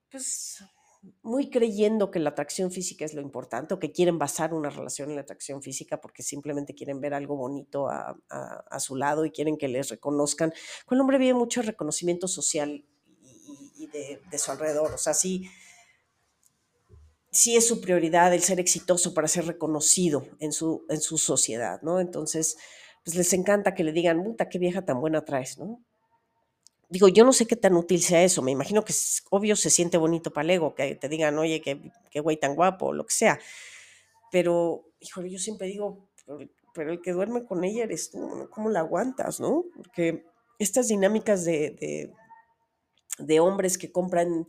pues, 0.09 0.63
muy 1.23 1.49
creyendo 1.49 2.11
que 2.11 2.19
la 2.19 2.31
atracción 2.31 2.71
física 2.71 3.05
es 3.05 3.13
lo 3.13 3.21
importante 3.21 3.73
o 3.73 3.79
que 3.79 3.91
quieren 3.91 4.19
basar 4.19 4.53
una 4.53 4.69
relación 4.69 5.09
en 5.09 5.15
la 5.15 5.21
atracción 5.21 5.63
física 5.63 5.99
porque 5.99 6.21
simplemente 6.21 6.75
quieren 6.75 7.01
ver 7.01 7.13
algo 7.13 7.35
bonito 7.35 7.87
a, 7.89 8.15
su 8.79 8.95
lado 8.95 9.25
y 9.25 9.31
quieren 9.31 9.57
que 9.57 9.67
les 9.67 9.89
reconozcan. 9.89 10.53
Con 10.85 10.97
el 10.97 11.01
hombre 11.01 11.17
vive 11.17 11.33
mucho 11.33 11.61
reconocimiento 11.61 12.27
social 12.27 12.85
y, 13.75 13.87
de, 13.87 14.21
de, 14.29 14.37
su 14.37 14.51
alrededor. 14.51 14.93
O 14.93 14.97
sea, 14.97 15.13
sí, 15.13 15.49
sí 17.31 17.55
es 17.55 17.67
su 17.67 17.81
prioridad 17.81 18.33
el 18.33 18.43
ser 18.43 18.59
exitoso 18.59 19.13
para 19.13 19.27
ser 19.27 19.47
reconocido 19.47 20.27
en 20.39 20.51
su, 20.51 20.85
en 20.89 21.01
su 21.01 21.17
sociedad, 21.17 21.81
¿no? 21.81 21.99
Entonces, 21.99 22.57
pues 23.03 23.15
les 23.15 23.33
encanta 23.33 23.73
que 23.73 23.83
le 23.83 23.91
digan, 23.91 24.23
puta, 24.23 24.49
qué 24.49 24.59
vieja 24.59 24.85
tan 24.85 24.99
buena 25.01 25.25
traes, 25.25 25.57
¿no? 25.57 25.83
Digo, 26.91 27.07
yo 27.07 27.23
no 27.23 27.33
sé 27.33 27.47
qué 27.47 27.55
tan 27.55 27.75
útil 27.75 28.01
sea 28.01 28.21
eso, 28.21 28.41
me 28.41 28.51
imagino 28.51 28.83
que 28.83 28.91
es, 28.91 29.23
obvio 29.29 29.55
se 29.55 29.69
siente 29.69 29.97
bonito 29.97 30.31
para 30.31 30.53
el 30.53 30.61
que 30.75 30.95
te 30.95 31.09
digan, 31.09 31.37
oye, 31.39 31.61
qué, 31.61 31.79
qué 32.11 32.19
güey 32.19 32.37
tan 32.37 32.53
guapo, 32.53 32.87
o 32.87 32.93
lo 32.93 33.05
que 33.05 33.13
sea, 33.13 33.39
pero, 34.31 34.85
híjole, 34.99 35.29
yo 35.31 35.39
siempre 35.39 35.67
digo, 35.67 36.09
pero, 36.73 36.91
el 36.91 37.01
que 37.01 37.13
duerme 37.13 37.45
con 37.45 37.63
ella 37.63 37.83
eres 37.83 38.11
tú, 38.11 38.47
¿cómo 38.51 38.69
la 38.69 38.81
aguantas, 38.81 39.39
no? 39.39 39.65
Porque 39.75 40.25
estas 40.59 40.89
dinámicas 40.89 41.45
de, 41.45 41.71
de, 41.71 42.13
de 43.19 43.39
hombres 43.39 43.77
que 43.77 43.91
compran, 43.91 44.45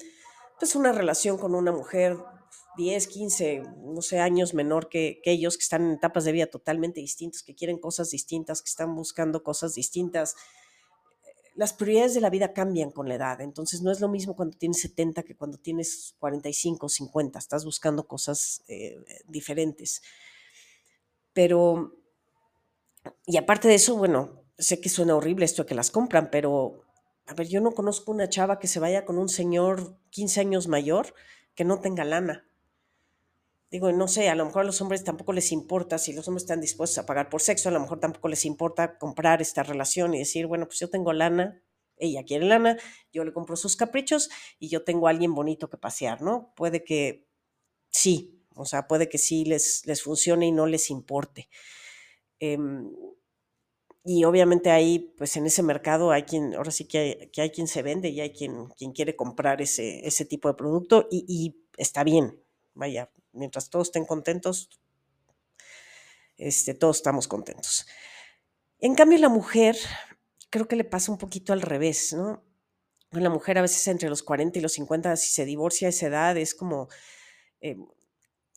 pues, 0.59 0.75
una 0.77 0.93
relación 0.93 1.39
con 1.39 1.55
una 1.55 1.73
mujer 1.73 2.17
10, 2.77 3.07
15, 3.07 3.63
no 3.85 4.03
sé, 4.03 4.21
años 4.21 4.55
menor 4.55 4.89
que, 4.89 5.21
ellos, 5.25 5.57
que 5.57 5.63
están 5.63 5.83
en 5.83 5.93
etapas 5.93 6.25
de 6.25 6.33
vida 6.33 6.47
totalmente 6.47 7.01
distintas, 7.01 7.43
que 7.43 7.55
quieren 7.55 7.79
cosas 7.79 8.11
distintas, 8.11 8.63
que 8.63 8.71
están 8.71 8.95
buscando 8.95 9.43
cosas 9.43 9.75
distintas. 9.75 10.37
Las 11.55 11.73
prioridades 11.73 12.15
de 12.15 12.21
la 12.21 12.31
vida 12.31 12.53
cambian 12.53 12.91
con 12.91 13.09
la 13.09 13.15
edad, 13.15 13.41
entonces 13.41 13.83
no 13.83 13.91
es 13.91 14.01
lo 14.01 14.09
mismo 14.09 14.35
cuando 14.35 14.57
tienes 14.57 14.81
70 14.81 15.23
que 15.23 15.37
cuando 15.37 15.59
tienes 15.59 16.15
45 16.19 16.87
o 16.87 16.89
50, 16.89 17.39
estás 17.39 17.65
buscando 17.65 18.07
cosas 18.07 18.63
eh, 18.69 19.05
diferentes. 19.27 20.03
Pero, 21.33 21.95
y 23.27 23.37
aparte 23.37 23.69
de 23.69 23.75
eso, 23.75 23.97
bueno, 23.97 24.43
sé 24.59 24.81
que 24.81 24.89
suena 24.89 25.17
horrible 25.17 25.45
esto 25.45 25.63
de 25.63 25.69
que 25.69 25.75
las 25.75 25.91
compran, 25.91 26.31
pero, 26.31 26.85
a 27.27 27.35
ver, 27.35 27.49
yo 27.49 27.61
no 27.61 27.73
conozco 27.73 28.13
una 28.13 28.29
chava 28.29 28.59
que 28.59 28.69
se 28.69 28.81
vaya 28.81 29.05
con 29.05 29.19
un 29.19 29.29
señor 29.29 29.97
15 30.11 30.41
años 30.41 30.69
mayor 30.69 31.15
que 31.55 31.65
no 31.65 31.81
tenga 31.81 32.05
lana. 32.05 32.47
Digo, 33.73 33.91
no 33.91 34.07
sé, 34.07 34.29
a 34.29 34.35
lo 34.35 34.45
mejor 34.45 34.61
a 34.61 34.65
los 34.67 34.83
hombres 34.83 35.03
tampoco 35.03 35.33
les 35.33 35.51
importa, 35.51 35.97
si 35.97 36.13
los 36.13 36.29
hombres 36.29 36.43
están 36.43 36.61
dispuestos 36.61 36.99
a 36.99 37.07
pagar 37.07 37.31
por 37.31 37.41
sexo, 37.41 37.71
a 37.71 37.73
lo 37.73 37.81
mejor 37.81 38.01
tampoco 38.01 38.29
les 38.29 38.45
importa 38.45 38.99
comprar 38.99 39.41
esta 39.41 39.63
relación 39.63 40.13
y 40.15 40.19
decir, 40.19 40.47
bueno, 40.47 40.67
pues 40.67 40.79
yo 40.79 40.91
tengo 40.91 41.15
lana, 41.15 41.63
ella 41.97 42.23
quiere 42.23 42.45
lana, 42.45 42.77
yo 43.15 43.25
le 43.25 43.33
compro 43.33 43.57
sus 43.57 43.75
caprichos 43.77 44.29
y 44.59 44.69
yo 44.69 44.85
tengo 44.85 45.07
a 45.07 45.11
alguien 45.11 45.35
bonito 45.35 45.71
que 45.71 45.79
pasear, 45.79 46.21
¿no? 46.21 46.53
Puede 46.55 46.85
que 46.85 47.27
sí, 47.91 48.45
o 48.57 48.67
sea, 48.67 48.89
puede 48.89 49.09
que 49.09 49.19
sí 49.19 49.47
les, 49.47 49.87
les 49.87 50.03
funcione 50.03 50.47
y 50.49 50.53
no 50.53 50.67
les 50.67 50.91
importe. 50.91 51.49
Em, 52.41 52.91
y 54.05 54.25
obviamente 54.25 54.71
ahí, 54.71 55.15
pues 55.17 55.37
en 55.37 55.47
ese 55.47 55.63
mercado 55.63 56.11
hay 56.11 56.25
quien, 56.25 56.55
ahora 56.55 56.71
sí 56.73 56.87
que 56.87 56.99
hay, 56.99 57.31
que 57.31 57.41
hay 57.43 57.51
quien 57.51 57.69
se 57.69 57.83
vende 57.83 58.09
y 58.09 58.21
hay 58.21 58.33
quien, 58.33 58.67
quien 58.77 58.93
quiere 58.93 59.15
comprar 59.17 59.63
ese, 59.63 60.07
ese 60.07 60.25
tipo 60.25 60.49
de 60.49 60.55
producto 60.55 61.07
y, 61.11 61.25
y 61.29 61.65
está 61.77 62.03
bien, 62.05 62.43
vaya, 62.75 63.11
mientras 63.33 63.71
todos 63.71 63.89
estén 63.89 64.05
contentos, 64.05 64.69
este, 66.37 66.75
todos 66.75 66.97
estamos 66.97 67.29
contentos. 67.29 67.87
En 68.79 68.95
cambio, 68.95 69.19
la 69.19 69.29
mujer, 69.29 69.77
creo 70.51 70.67
que 70.67 70.77
le 70.77 70.85
pasa 70.85 71.13
un 71.13 71.19
poquito 71.19 71.53
al 71.53 71.63
revés, 71.63 72.13
¿no? 72.13 72.45
La 73.11 73.31
mujer 73.31 73.59
a 73.59 73.63
veces 73.63 73.87
entre 73.89 74.09
los 74.09 74.23
40 74.23 74.59
y 74.59 74.63
los 74.63 74.73
50, 74.73 75.17
si 75.17 75.33
se 75.33 75.45
divorcia 75.45 75.89
a 75.89 75.91
esa 75.91 76.07
edad, 76.07 76.37
es 76.37 76.55
como 76.55 76.89
eh, 77.61 77.77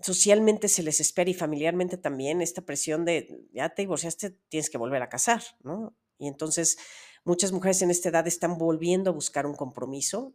socialmente 0.01 0.67
se 0.67 0.83
les 0.83 0.99
espera 0.99 1.29
y 1.29 1.33
familiarmente 1.33 1.97
también 1.97 2.41
esta 2.41 2.61
presión 2.61 3.05
de 3.05 3.47
ya 3.53 3.69
te 3.69 3.83
divorciaste, 3.83 4.31
tienes 4.49 4.69
que 4.69 4.77
volver 4.77 5.01
a 5.01 5.09
casar, 5.09 5.43
¿no? 5.61 5.95
Y 6.17 6.27
entonces 6.27 6.77
muchas 7.23 7.51
mujeres 7.51 7.81
en 7.81 7.91
esta 7.91 8.09
edad 8.09 8.27
están 8.27 8.57
volviendo 8.57 9.09
a 9.09 9.13
buscar 9.13 9.45
un 9.45 9.55
compromiso 9.55 10.33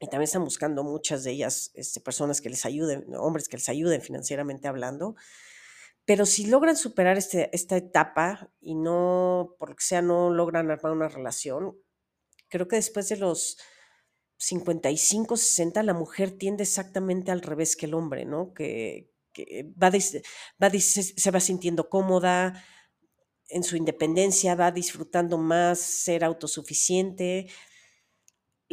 y 0.00 0.06
también 0.06 0.24
están 0.24 0.44
buscando 0.44 0.82
muchas 0.84 1.24
de 1.24 1.32
ellas 1.32 1.70
este, 1.74 2.00
personas 2.00 2.40
que 2.40 2.50
les 2.50 2.64
ayuden, 2.64 3.04
hombres 3.16 3.48
que 3.48 3.56
les 3.56 3.68
ayuden 3.68 4.02
financieramente 4.02 4.68
hablando. 4.68 5.14
Pero 6.04 6.26
si 6.26 6.46
logran 6.46 6.76
superar 6.76 7.16
este, 7.16 7.48
esta 7.54 7.76
etapa 7.76 8.50
y 8.60 8.74
no, 8.74 9.54
por 9.58 9.70
lo 9.70 9.76
que 9.76 9.84
sea, 9.84 10.02
no 10.02 10.30
logran 10.30 10.70
armar 10.70 10.92
una 10.92 11.08
relación, 11.08 11.78
creo 12.48 12.68
que 12.68 12.76
después 12.76 13.08
de 13.08 13.16
los 13.16 13.56
55, 14.36 15.36
60, 15.36 15.82
la 15.82 15.94
mujer 15.94 16.32
tiende 16.32 16.64
exactamente 16.64 17.30
al 17.30 17.40
revés 17.40 17.76
que 17.76 17.86
el 17.86 17.94
hombre, 17.94 18.26
¿no? 18.26 18.52
Que, 18.52 19.10
va, 19.82 19.90
va 19.90 20.70
se 20.78 21.30
va 21.30 21.40
sintiendo 21.40 21.88
cómoda 21.88 22.62
en 23.48 23.62
su 23.62 23.76
independencia, 23.76 24.54
va 24.54 24.70
disfrutando 24.70 25.38
más 25.38 25.78
ser 25.78 26.24
autosuficiente, 26.24 27.48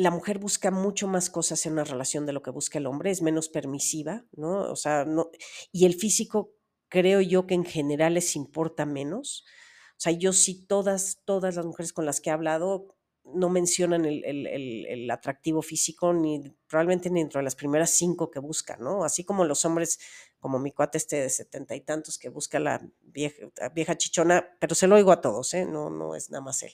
la 0.02 0.12
mujer 0.12 0.40
busca 0.40 0.72
mucho 0.72 1.08
más 1.08 1.30
cosas 1.30 1.66
en 1.66 1.74
una 1.74 1.84
relación 1.84 2.26
de 2.26 2.34
lo 2.34 2.42
que 2.42 2.50
busca 2.50 2.80
el 2.80 2.88
hombre, 2.88 3.12
es 3.12 3.22
menos 3.22 3.50
permisiva, 3.50 4.26
¿no? 4.32 4.72
O 4.72 4.76
sea, 4.76 5.06
no, 5.06 5.30
y 5.72 5.86
el 5.86 5.94
físico 5.94 6.54
creo 6.90 7.22
yo 7.22 7.46
que 7.46 7.54
en 7.54 7.66
general 7.66 8.16
les 8.16 8.36
importa 8.36 8.86
menos. 8.86 9.46
O 9.92 10.00
sea, 10.02 10.12
yo 10.12 10.34
sí 10.34 10.66
todas, 10.66 11.22
todas 11.26 11.56
las 11.56 11.66
mujeres 11.66 11.94
con 11.94 12.06
las 12.06 12.20
que 12.20 12.32
he 12.32 12.34
hablado 12.34 12.96
no 13.24 13.50
mencionan 13.50 14.06
el, 14.06 15.12
atractivo 15.12 15.62
físico 15.62 16.12
ni 16.12 16.42
probablemente 16.68 17.12
ni 17.12 17.20
dentro 17.20 17.38
de 17.40 17.44
las 17.44 17.56
primeras 17.56 17.92
cinco 17.92 18.32
que 18.32 18.40
buscan, 18.40 18.82
¿no? 18.82 19.04
Así 19.04 19.24
como 19.24 19.46
los 19.46 19.64
hombres, 19.66 20.00
como 20.40 20.58
mi 20.58 20.72
cuate 20.72 20.98
este 20.98 21.18
de 21.18 21.30
setenta 21.30 21.76
y 21.76 21.82
tantos 21.82 22.18
que 22.18 22.30
busca 22.30 22.60
la 22.60 22.82
vieja, 23.02 23.46
vieja 23.76 23.96
chichona, 23.96 24.50
pero 24.60 24.74
se 24.74 24.88
lo 24.88 24.96
oigo 24.96 25.12
a 25.12 25.22
todos, 25.22 25.54
¿eh? 25.54 25.66
No, 25.66 25.92
no 25.92 26.16
es 26.16 26.32
nada 26.32 26.44
más 26.44 26.64
él 26.64 26.74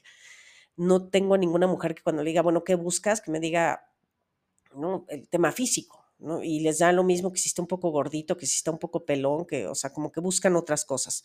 no 0.77 1.09
tengo 1.09 1.37
ninguna 1.37 1.67
mujer 1.67 1.95
que 1.95 2.03
cuando 2.03 2.23
le 2.23 2.29
diga, 2.29 2.41
bueno, 2.41 2.63
¿qué 2.63 2.75
buscas? 2.75 3.19
Que 3.21 3.31
me 3.31 3.39
diga, 3.39 3.91
¿no? 4.75 5.05
El 5.09 5.27
tema 5.27 5.51
físico, 5.51 6.05
¿no? 6.19 6.43
Y 6.43 6.59
les 6.61 6.79
da 6.79 6.91
lo 6.91 7.03
mismo 7.03 7.33
que 7.33 7.39
si 7.39 7.49
está 7.49 7.61
un 7.61 7.67
poco 7.67 7.89
gordito, 7.89 8.37
que 8.37 8.45
si 8.45 8.57
está 8.57 8.71
un 8.71 8.79
poco 8.79 9.05
pelón, 9.05 9.45
que, 9.45 9.67
o 9.67 9.75
sea, 9.75 9.91
como 9.91 10.11
que 10.11 10.21
buscan 10.21 10.55
otras 10.55 10.85
cosas. 10.85 11.23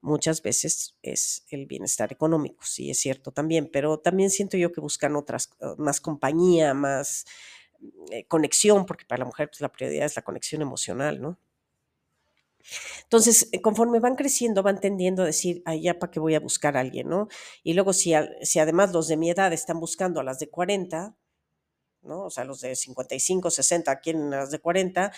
Muchas 0.00 0.42
veces 0.42 0.96
es 1.02 1.44
el 1.50 1.66
bienestar 1.66 2.12
económico, 2.12 2.64
sí, 2.64 2.90
es 2.90 2.98
cierto 2.98 3.32
también, 3.32 3.70
pero 3.72 3.98
también 4.00 4.30
siento 4.30 4.56
yo 4.56 4.72
que 4.72 4.80
buscan 4.80 5.16
otras, 5.16 5.50
más 5.76 6.00
compañía, 6.00 6.74
más 6.74 7.24
eh, 8.10 8.26
conexión, 8.26 8.86
porque 8.86 9.04
para 9.04 9.20
la 9.20 9.24
mujer 9.26 9.48
pues, 9.48 9.60
la 9.60 9.70
prioridad 9.72 10.06
es 10.06 10.16
la 10.16 10.22
conexión 10.22 10.62
emocional, 10.62 11.20
¿no? 11.20 11.38
Entonces, 13.04 13.48
eh, 13.52 13.60
conforme 13.60 14.00
van 14.00 14.16
creciendo, 14.16 14.62
van 14.62 14.80
tendiendo 14.80 15.22
a 15.22 15.26
decir, 15.26 15.62
ay, 15.64 15.82
ya 15.82 15.98
para 15.98 16.10
qué 16.10 16.20
voy 16.20 16.34
a 16.34 16.40
buscar 16.40 16.76
a 16.76 16.80
alguien, 16.80 17.08
¿no? 17.08 17.28
Y 17.62 17.74
luego, 17.74 17.92
si, 17.92 18.12
si 18.42 18.58
además 18.58 18.92
los 18.92 19.08
de 19.08 19.16
mi 19.16 19.30
edad 19.30 19.52
están 19.52 19.80
buscando 19.80 20.20
a 20.20 20.24
las 20.24 20.38
de 20.38 20.50
40, 20.50 21.16
¿no? 22.02 22.24
O 22.24 22.30
sea, 22.30 22.44
los 22.44 22.60
de 22.60 22.76
55, 22.76 23.50
60 23.50 24.00
quieren 24.00 24.32
a 24.34 24.38
las 24.38 24.50
de 24.50 24.58
40, 24.58 25.12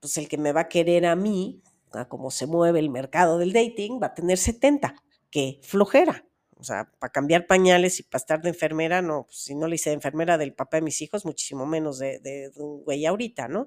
pues 0.00 0.16
el 0.18 0.28
que 0.28 0.38
me 0.38 0.52
va 0.52 0.62
a 0.62 0.68
querer 0.68 1.06
a 1.06 1.16
mí, 1.16 1.62
a 1.92 2.08
cómo 2.08 2.30
se 2.30 2.46
mueve 2.46 2.80
el 2.80 2.90
mercado 2.90 3.38
del 3.38 3.52
dating, 3.52 4.00
va 4.02 4.08
a 4.08 4.14
tener 4.14 4.38
70. 4.38 4.94
¡Qué 5.30 5.60
flojera! 5.62 6.26
O 6.56 6.62
sea, 6.64 6.90
para 6.98 7.12
cambiar 7.12 7.46
pañales 7.46 8.00
y 8.00 8.04
para 8.04 8.20
estar 8.20 8.40
de 8.40 8.48
enfermera, 8.50 9.02
no, 9.02 9.24
pues 9.26 9.38
si 9.38 9.54
no 9.54 9.66
le 9.66 9.74
hice 9.74 9.90
de 9.90 9.94
enfermera 9.96 10.38
del 10.38 10.54
papá 10.54 10.78
de 10.78 10.82
mis 10.82 11.02
hijos, 11.02 11.24
muchísimo 11.24 11.66
menos 11.66 11.98
de, 11.98 12.20
de 12.20 12.50
un 12.56 12.82
güey 12.84 13.04
ahorita, 13.06 13.48
¿no? 13.48 13.66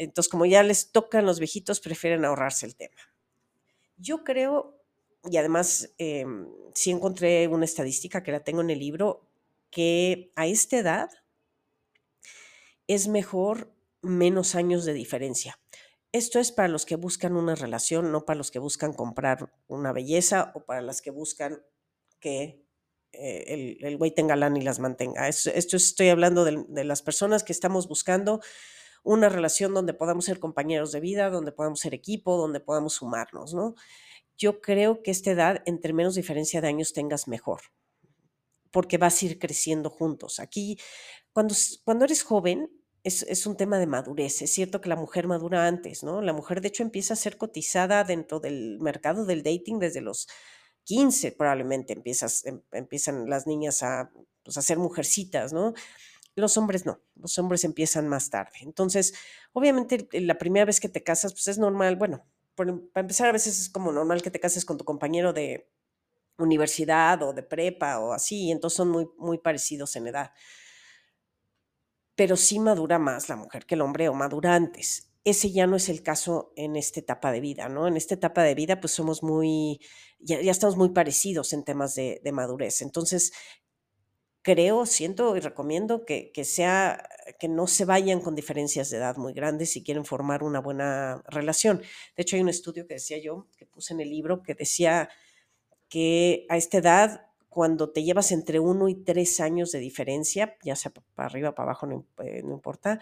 Entonces, 0.00 0.30
como 0.30 0.46
ya 0.46 0.62
les 0.62 0.92
tocan 0.92 1.26
los 1.26 1.38
viejitos, 1.38 1.78
prefieren 1.78 2.24
ahorrarse 2.24 2.64
el 2.64 2.74
tema. 2.74 2.96
Yo 3.98 4.24
creo, 4.24 4.82
y 5.30 5.36
además 5.36 5.92
eh, 5.98 6.24
sí 6.74 6.90
encontré 6.90 7.46
una 7.48 7.66
estadística 7.66 8.22
que 8.22 8.32
la 8.32 8.42
tengo 8.42 8.62
en 8.62 8.70
el 8.70 8.78
libro, 8.78 9.28
que 9.70 10.32
a 10.36 10.46
esta 10.46 10.78
edad 10.78 11.10
es 12.86 13.08
mejor 13.08 13.74
menos 14.00 14.54
años 14.54 14.86
de 14.86 14.94
diferencia. 14.94 15.60
Esto 16.12 16.38
es 16.38 16.50
para 16.50 16.68
los 16.68 16.86
que 16.86 16.96
buscan 16.96 17.36
una 17.36 17.54
relación, 17.54 18.10
no 18.10 18.24
para 18.24 18.38
los 18.38 18.50
que 18.50 18.58
buscan 18.58 18.94
comprar 18.94 19.52
una 19.68 19.92
belleza 19.92 20.50
o 20.54 20.64
para 20.64 20.80
las 20.80 21.02
que 21.02 21.10
buscan 21.10 21.62
que 22.20 22.64
eh, 23.12 23.76
el, 23.82 23.98
güey 23.98 24.14
tenga 24.14 24.34
lana 24.34 24.58
y 24.58 24.62
las 24.62 24.78
mantenga. 24.78 25.28
Esto, 25.28 25.76
estoy 25.76 26.08
hablando 26.08 26.46
de, 26.46 26.84
las 26.84 27.02
personas 27.02 27.44
que 27.44 27.52
estamos 27.52 27.86
buscando 27.86 28.40
una 29.02 29.28
relación 29.28 29.74
donde 29.74 29.94
podamos 29.94 30.24
ser 30.24 30.38
compañeros 30.38 30.92
de 30.92 31.00
vida, 31.00 31.30
donde 31.30 31.52
podamos 31.52 31.80
ser 31.80 31.94
equipo, 31.94 32.36
donde 32.36 32.60
podamos 32.60 32.94
sumarnos, 32.94 33.54
¿no? 33.54 33.74
Yo 34.36 34.60
creo 34.60 35.02
que 35.02 35.10
esta 35.10 35.30
edad, 35.30 35.62
entre 35.66 35.92
menos 35.92 36.14
diferencia 36.14 36.60
de 36.60 36.68
años 36.68 36.92
tengas 36.92 37.28
mejor, 37.28 37.60
porque 38.70 38.98
vas 38.98 39.22
a 39.22 39.26
ir 39.26 39.38
creciendo 39.38 39.90
juntos. 39.90 40.40
Aquí, 40.40 40.78
cuando, 41.32 41.54
cuando 41.84 42.04
eres 42.04 42.22
joven, 42.22 42.70
es, 43.02 43.22
es, 43.22 43.46
un 43.46 43.56
tema 43.56 43.78
de 43.78 43.86
madurez. 43.86 44.42
Es 44.42 44.52
cierto 44.52 44.80
que 44.80 44.90
la 44.90 44.96
mujer 44.96 45.26
madura 45.26 45.66
antes, 45.66 46.02
¿no? 46.02 46.20
La 46.20 46.32
mujer, 46.34 46.60
de 46.60 46.68
hecho, 46.68 46.82
empieza 46.82 47.14
a 47.14 47.16
ser 47.16 47.38
cotizada 47.38 48.04
dentro 48.04 48.40
del 48.40 48.78
mercado 48.80 49.24
del 49.24 49.42
dating 49.42 49.78
desde 49.78 50.02
los 50.02 50.28
15, 50.84 51.32
probablemente 51.32 51.92
empiezas, 51.92 52.44
em, 52.46 52.62
empiezan 52.72 53.28
las 53.28 53.46
niñas 53.46 53.82
a, 53.82 54.10
pues, 54.42 54.56
a 54.56 54.62
ser 54.62 54.78
mujercitas, 54.78 55.52
¿no? 55.52 55.72
Los 56.40 56.56
hombres 56.56 56.86
no, 56.86 57.00
los 57.14 57.38
hombres 57.38 57.64
empiezan 57.64 58.08
más 58.08 58.30
tarde. 58.30 58.58
Entonces, 58.62 59.14
obviamente, 59.52 60.08
la 60.12 60.38
primera 60.38 60.64
vez 60.64 60.80
que 60.80 60.88
te 60.88 61.02
casas, 61.02 61.32
pues 61.32 61.48
es 61.48 61.58
normal, 61.58 61.96
bueno, 61.96 62.26
para 62.54 62.72
empezar, 62.96 63.28
a 63.28 63.32
veces 63.32 63.60
es 63.60 63.70
como 63.70 63.92
normal 63.92 64.22
que 64.22 64.30
te 64.30 64.40
cases 64.40 64.64
con 64.64 64.76
tu 64.78 64.84
compañero 64.84 65.32
de 65.32 65.70
universidad 66.38 67.22
o 67.22 67.32
de 67.32 67.42
prepa 67.42 67.98
o 68.00 68.12
así, 68.12 68.46
y 68.46 68.52
entonces 68.52 68.76
son 68.76 68.90
muy, 68.90 69.08
muy 69.18 69.38
parecidos 69.38 69.96
en 69.96 70.08
edad. 70.08 70.32
Pero 72.16 72.36
sí 72.36 72.58
madura 72.58 72.98
más 72.98 73.28
la 73.28 73.36
mujer 73.36 73.64
que 73.66 73.74
el 73.74 73.80
hombre 73.80 74.08
o 74.08 74.14
madura 74.14 74.54
antes. 74.54 75.10
Ese 75.24 75.52
ya 75.52 75.66
no 75.66 75.76
es 75.76 75.88
el 75.88 76.02
caso 76.02 76.52
en 76.56 76.76
esta 76.76 77.00
etapa 77.00 77.30
de 77.32 77.40
vida, 77.40 77.68
¿no? 77.68 77.86
En 77.86 77.96
esta 77.96 78.14
etapa 78.14 78.42
de 78.42 78.54
vida, 78.54 78.80
pues 78.80 78.92
somos 78.92 79.22
muy, 79.22 79.80
ya, 80.18 80.38
estamos 80.38 80.76
muy 80.76 80.90
parecidos 80.90 81.52
en 81.52 81.64
temas 81.64 81.94
de, 81.94 82.20
de 82.24 82.32
madurez. 82.32 82.82
Entonces, 82.82 83.32
creo, 84.42 84.86
siento 84.86 85.36
y 85.36 85.40
recomiendo 85.40 86.04
que, 86.04 86.32
sea, 86.44 87.08
que 87.38 87.48
no 87.48 87.66
se 87.66 87.84
vayan 87.84 88.20
con 88.20 88.34
diferencias 88.34 88.90
de 88.90 88.98
edad 88.98 89.16
muy 89.16 89.32
grandes 89.32 89.72
si 89.72 89.82
quieren 89.82 90.04
formar 90.04 90.42
una 90.42 90.60
buena 90.60 91.22
relación. 91.28 91.78
De 92.16 92.22
hecho, 92.22 92.36
hay 92.36 92.42
un 92.42 92.48
estudio 92.48 92.86
que 92.86 92.94
decía 92.94 93.18
yo, 93.18 93.46
que 93.56 93.66
puse 93.66 93.92
en 93.92 94.00
el 94.00 94.10
libro, 94.10 94.42
que 94.42 94.54
decía 94.54 95.08
que 95.88 96.46
a 96.48 96.56
esta 96.56 96.78
edad, 96.78 97.26
cuando 97.48 97.90
te 97.90 98.02
llevas 98.02 98.32
entre 98.32 98.60
uno 98.60 98.88
y 98.88 98.94
tres 98.94 99.40
años 99.40 99.72
de 99.72 99.80
diferencia, 99.80 100.56
ya 100.62 100.76
sea 100.76 100.92
para 100.92 101.26
arriba, 101.26 101.54
para 101.54 101.70
abajo, 101.70 101.86
no, 101.86 102.06
eh, 102.24 102.42
no 102.44 102.54
importa, 102.54 103.00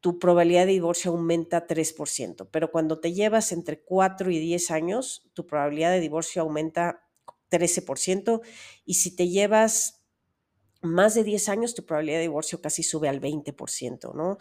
tu 0.00 0.18
probabilidad 0.18 0.66
de 0.66 0.72
divorcio 0.72 1.12
aumenta 1.12 1.66
3%, 1.66 2.48
pero 2.50 2.70
cuando 2.70 3.00
te 3.00 3.12
llevas 3.12 3.52
entre 3.52 3.80
4 3.80 4.30
y 4.30 4.38
10 4.38 4.70
años, 4.70 5.28
tu 5.32 5.46
probabilidad 5.46 5.92
de 5.92 6.00
divorcio 6.00 6.42
aumenta 6.42 7.08
13%, 7.50 8.42
y 8.84 8.94
si 8.94 9.14
te 9.16 9.28
llevas 9.28 9.97
más 10.80 11.14
de 11.14 11.24
10 11.24 11.48
años, 11.48 11.74
tu 11.74 11.84
probabilidad 11.84 12.18
de 12.18 12.22
divorcio 12.22 12.60
casi 12.60 12.82
sube 12.82 13.08
al 13.08 13.20
20%, 13.20 14.14
¿no? 14.14 14.38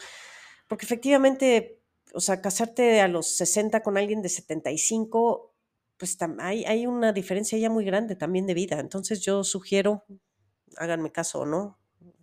Porque 0.68 0.86
efectivamente, 0.86 1.82
o 2.14 2.20
sea, 2.20 2.42
casarte 2.42 3.02
a 3.02 3.08
los 3.08 3.36
60 3.38 3.82
con 3.82 3.98
alguien 3.98 4.22
de 4.22 4.30
75, 4.30 5.54
pues 5.98 6.18
hay, 6.40 6.66
hay 6.66 6.86
una 6.86 7.14
diferencia 7.14 7.58
ya 7.58 7.70
muy 7.70 7.86
grande 7.86 8.16
también 8.16 8.46
de 8.46 8.54
vida. 8.54 8.80
Entonces 8.80 9.22
yo 9.22 9.44
sugiero, 9.44 10.06
háganme 10.78 11.12
caso 11.12 11.42
o 11.42 11.46
no, 11.46 11.80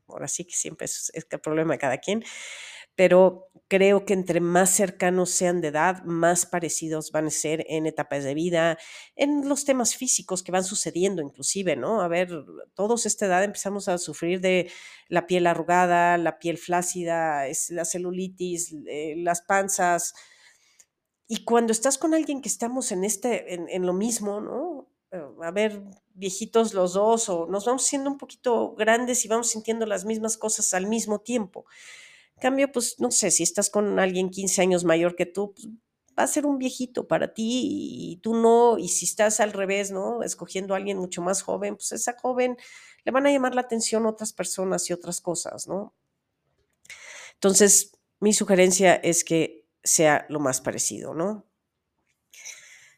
ahora 0.07 0.29
sí 0.29 0.45
que 0.45 0.55
siempre 0.55 0.85
es, 0.87 1.11
es 1.15 1.27
el 1.29 1.41
problema 1.41 1.75
de 1.75 1.79
cada 1.79 1.99
quien, 1.99 2.23
pero 2.97 3.51
creo 3.69 4.05
que 4.05 4.13
entre 4.13 4.41
más 4.41 4.71
cercanos 4.71 5.31
sean 5.31 5.61
de 5.61 5.69
edad, 5.69 6.05
más 6.05 6.47
parecidos 6.47 7.11
van 7.11 7.27
a 7.27 7.31
ser 7.31 7.65
en 7.69 7.87
etapas 7.87 8.23
de 8.25 8.35
vida, 8.35 8.79
en 9.17 9.49
los 9.49 9.65
temas 9.65 9.97
físicos 9.97 10.43
que 10.43 10.53
van 10.53 10.65
sucediendo 10.65 11.23
inclusive, 11.23 11.75
¿no? 11.77 12.03
A 12.03 12.09
ver, 12.09 12.29
todos 12.75 13.07
esta 13.07 13.27
edad 13.27 13.43
empezamos 13.43 13.89
a 13.89 13.99
sufrir 13.99 14.41
de 14.41 14.71
la 15.09 15.27
piel 15.27 15.47
arrugada, 15.47 16.19
la 16.19 16.39
piel 16.39 16.59
flácida, 16.59 17.45
la 17.71 17.85
celulitis, 17.85 18.75
eh, 18.87 19.15
las 19.17 19.43
panzas. 19.43 20.15
Y 21.27 21.45
cuando 21.45 21.73
estás 21.73 21.97
con 21.99 22.15
alguien 22.15 22.43
que 22.43 22.49
estamos 22.49 22.93
en, 22.93 23.03
este, 23.03 23.55
en, 23.55 23.69
en 23.71 23.87
lo 23.87 23.95
mismo, 23.95 24.41
¿no? 24.41 24.89
Eh, 25.11 25.23
a 25.43 25.51
ver, 25.51 25.83
viejitos 26.13 26.75
los 26.75 26.93
dos, 26.93 27.29
o 27.31 27.47
nos 27.47 27.65
vamos 27.65 27.85
siendo 27.85 28.11
un 28.11 28.19
poquito 28.19 28.75
grandes 28.75 29.25
y 29.25 29.29
vamos 29.29 29.49
sintiendo 29.49 29.87
las 29.87 30.05
mismas 30.05 30.37
cosas 30.37 30.75
al 30.75 30.87
mismo 30.87 31.21
tiempo 31.21 31.65
cambio, 32.41 32.71
pues 32.73 32.97
no 32.99 33.11
sé, 33.11 33.31
si 33.31 33.43
estás 33.43 33.71
con 33.71 33.99
alguien 33.99 34.31
15 34.31 34.63
años 34.63 34.85
mayor 34.85 35.17
que 35.17 35.27
tú, 35.27 35.55
pues, 35.55 35.69
va 36.19 36.25
a 36.25 36.29
ser 36.29 36.47
un 36.47 36.59
viejito 36.59 37.09
para 37.09 37.35
ti 37.35 37.61
y 38.13 38.17
tú 38.19 38.35
no, 38.35 38.79
y 38.79 38.89
si 38.89 39.05
estás 39.05 39.41
al 39.41 39.53
revés, 39.53 39.91
¿no? 39.91 40.23
Escogiendo 40.23 40.75
a 40.75 40.77
alguien 40.77 40.99
mucho 40.99 41.23
más 41.23 41.43
joven, 41.43 41.77
pues 41.77 41.93
esa 41.93 42.17
joven 42.21 42.57
le 43.05 43.13
van 43.13 43.27
a 43.27 43.33
llamar 43.33 43.55
la 43.55 43.63
atención 43.63 44.07
otras 44.07 44.33
personas 44.33 44.89
y 44.91 44.93
otras 44.93 45.21
cosas, 45.21 45.67
¿no? 45.67 45.95
Entonces, 47.35 47.93
mi 48.21 48.33
sugerencia 48.33 48.95
es 48.95 49.25
que 49.25 49.67
sea 49.83 50.25
lo 50.29 50.41
más 50.41 50.61
parecido, 50.61 51.15
¿no? 51.15 51.47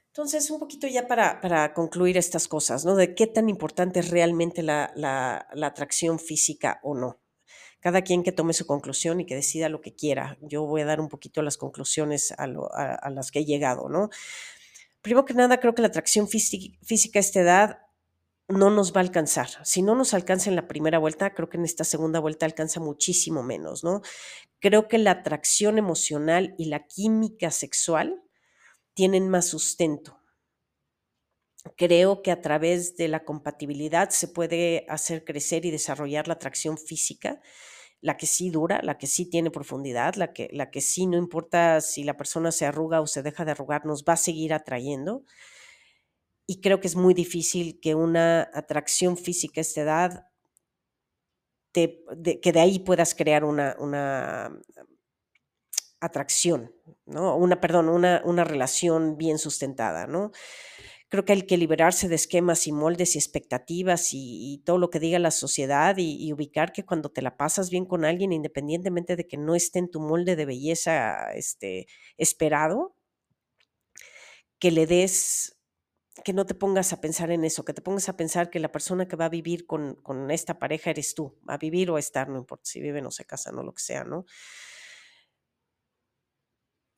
Entonces, 0.09 0.51
un 0.51 0.59
poquito 0.59 0.87
ya 0.87 1.07
para, 1.07 1.41
para 1.41 1.75
concluir 1.75 2.17
estas 2.17 2.49
cosas, 2.49 2.85
¿no? 2.85 2.97
De 2.97 3.15
qué 3.15 3.27
tan 3.27 3.49
importante 3.49 4.01
es 4.01 4.11
realmente 4.11 4.63
la, 4.63 4.93
la, 4.95 5.47
la 5.53 5.67
atracción 5.67 6.19
física 6.19 6.81
o 6.83 6.95
no 6.95 7.21
cada 7.81 8.03
quien 8.03 8.23
que 8.23 8.33
tome 8.33 8.53
su 8.53 8.67
conclusión 8.67 9.21
y 9.21 9.27
que 9.27 9.35
decida 9.35 9.69
lo 9.69 9.81
que 9.81 9.95
quiera. 9.95 10.39
Yo 10.41 10.65
voy 10.65 10.81
a 10.83 10.87
dar 10.87 11.01
un 11.01 11.09
poquito 11.09 11.43
las 11.43 11.57
conclusiones 11.57 12.33
a, 12.37 12.47
las 12.47 13.31
que 13.31 13.41
he 13.41 13.45
llegado, 13.45 13.89
¿no? 13.89 14.11
Primero 15.03 15.25
que 15.25 15.35
nada, 15.35 15.61
creo 15.61 15.75
que 15.75 15.83
la 15.83 15.89
atracción 15.89 16.27
física 16.29 17.19
a 17.19 17.21
esta 17.21 17.41
edad 17.41 17.79
no 18.49 18.71
nos 18.71 18.93
va 18.93 19.01
a 19.01 19.05
alcanzar. 19.05 19.49
Si 19.65 19.83
no 19.83 19.95
nos 19.95 20.15
alcanza 20.15 20.51
en 20.51 20.57
la 20.57 20.69
primera 20.69 20.99
vuelta, 20.99 21.35
creo 21.35 21.49
que 21.49 21.57
en 21.57 21.65
esta 21.65 21.85
segunda 21.85 22.21
vuelta 22.21 22.47
alcanza 22.47 22.81
muchísimo 22.81 23.43
menos, 23.43 23.83
¿no? 23.83 24.03
Creo 24.61 24.89
que 24.89 24.99
la 24.99 25.13
atracción 25.13 25.79
emocional 25.79 26.55
y 26.59 26.67
la 26.67 26.87
química 26.87 27.51
sexual 27.51 28.23
tienen 28.95 29.29
más 29.29 29.47
sustento. 29.47 30.16
Creo 31.77 32.23
que 32.23 32.31
a 32.31 32.41
través 32.41 32.97
de 32.97 33.09
la 33.09 33.25
compatibilidad 33.25 34.11
se 34.11 34.29
puede 34.29 34.87
hacer 34.89 35.25
crecer 35.25 35.65
y 35.65 35.71
desarrollar 35.71 36.29
la 36.29 36.35
atracción 36.35 36.79
física 36.79 37.41
la 38.01 38.17
que 38.17 38.27
sí 38.27 38.51
dura, 38.51 38.81
la 38.83 38.99
que 38.99 39.07
sí 39.07 39.29
tiene 39.29 39.51
profundidad, 39.51 40.15
la 40.15 40.33
que, 40.33 40.49
la 40.53 40.71
que 40.71 40.81
sí 40.81 41.07
no 41.07 41.17
importa 41.17 41.81
si 41.81 42.05
la 42.05 42.17
persona 42.17 42.53
se 42.53 42.67
arruga 42.67 43.01
o 43.01 43.07
se 43.07 43.23
deja 43.23 43.45
de 43.45 43.53
arrugar, 43.53 43.87
nos 43.87 44.05
va 44.05 44.15
a 44.15 44.17
seguir 44.17 44.53
atrayendo. 44.53 45.25
Y 46.47 46.61
creo 46.61 46.81
que 46.81 46.87
es 46.87 46.95
muy 46.95 47.15
difícil 47.15 47.81
que 47.81 47.95
una 47.95 48.49
atracción 48.55 49.17
física 49.17 49.61
a 49.61 49.63
esta 49.63 49.81
edad, 49.81 50.27
te, 51.73 52.05
que 52.41 52.53
de 52.53 52.61
ahí 52.61 52.79
puedas 52.79 53.15
crear 53.15 53.45
una, 53.45 53.77
una 53.81 54.57
atracción, 56.01 56.73
¿no? 57.07 57.37
Una, 57.37 57.61
perdón, 57.61 57.89
una, 57.89 58.23
una 58.25 58.45
relación 58.45 59.17
bien 59.17 59.39
sustentada, 59.39 60.07
¿no? 60.07 60.31
Creo 61.17 61.25
que 61.25 61.33
hay 61.33 61.47
que 61.47 61.57
liberarse 61.57 62.11
de 62.11 62.15
esquemas 62.15 62.67
y 62.67 62.73
moldes 62.73 63.15
y 63.15 63.19
expectativas 63.19 64.11
y, 64.13 64.63
todo 64.67 64.77
lo 64.77 64.91
que 64.91 65.01
diga 65.01 65.19
la 65.19 65.31
sociedad 65.31 65.97
y, 65.97 66.31
ubicar 66.31 66.75
que 66.75 66.85
cuando 66.85 67.11
te 67.11 67.23
la 67.23 67.39
pasas 67.39 67.71
bien 67.71 67.87
con 67.87 68.05
alguien, 68.05 68.35
independientemente 68.35 69.17
de 69.17 69.27
que 69.27 69.39
no 69.39 69.55
esté 69.55 69.79
en 69.79 69.91
tu 69.91 69.99
molde 69.99 70.37
de 70.37 70.45
belleza 70.45 71.33
este, 71.33 71.87
esperado, 72.19 72.95
que 74.59 74.71
le 74.71 74.87
des, 74.87 75.57
que 76.23 76.35
no 76.35 76.45
te 76.45 76.55
pongas 76.55 76.93
a 76.93 77.01
pensar 77.01 77.31
en 77.31 77.47
eso, 77.47 77.65
que 77.65 77.73
te 77.73 77.81
pongas 77.81 78.11
a 78.11 78.19
pensar 78.19 78.51
que 78.51 78.61
la 78.61 78.71
persona 78.71 79.09
que 79.09 79.17
va 79.17 79.25
a 79.25 79.31
vivir 79.31 79.65
con, 79.65 79.95
con 80.03 80.31
esta 80.31 80.59
pareja 80.59 80.91
eres 80.91 81.15
tú, 81.15 81.39
a 81.47 81.57
vivir 81.57 81.91
o 81.91 81.97
a 81.97 81.99
estar, 81.99 82.29
no 82.29 82.37
importa 82.37 82.67
si 82.67 82.83
viven 82.83 83.07
o 83.07 83.11
se 83.11 83.25
casan 83.25 83.57
o 83.57 83.63
lo 83.63 83.73
que 83.73 83.83
sea, 83.83 84.05
¿no? 84.05 84.27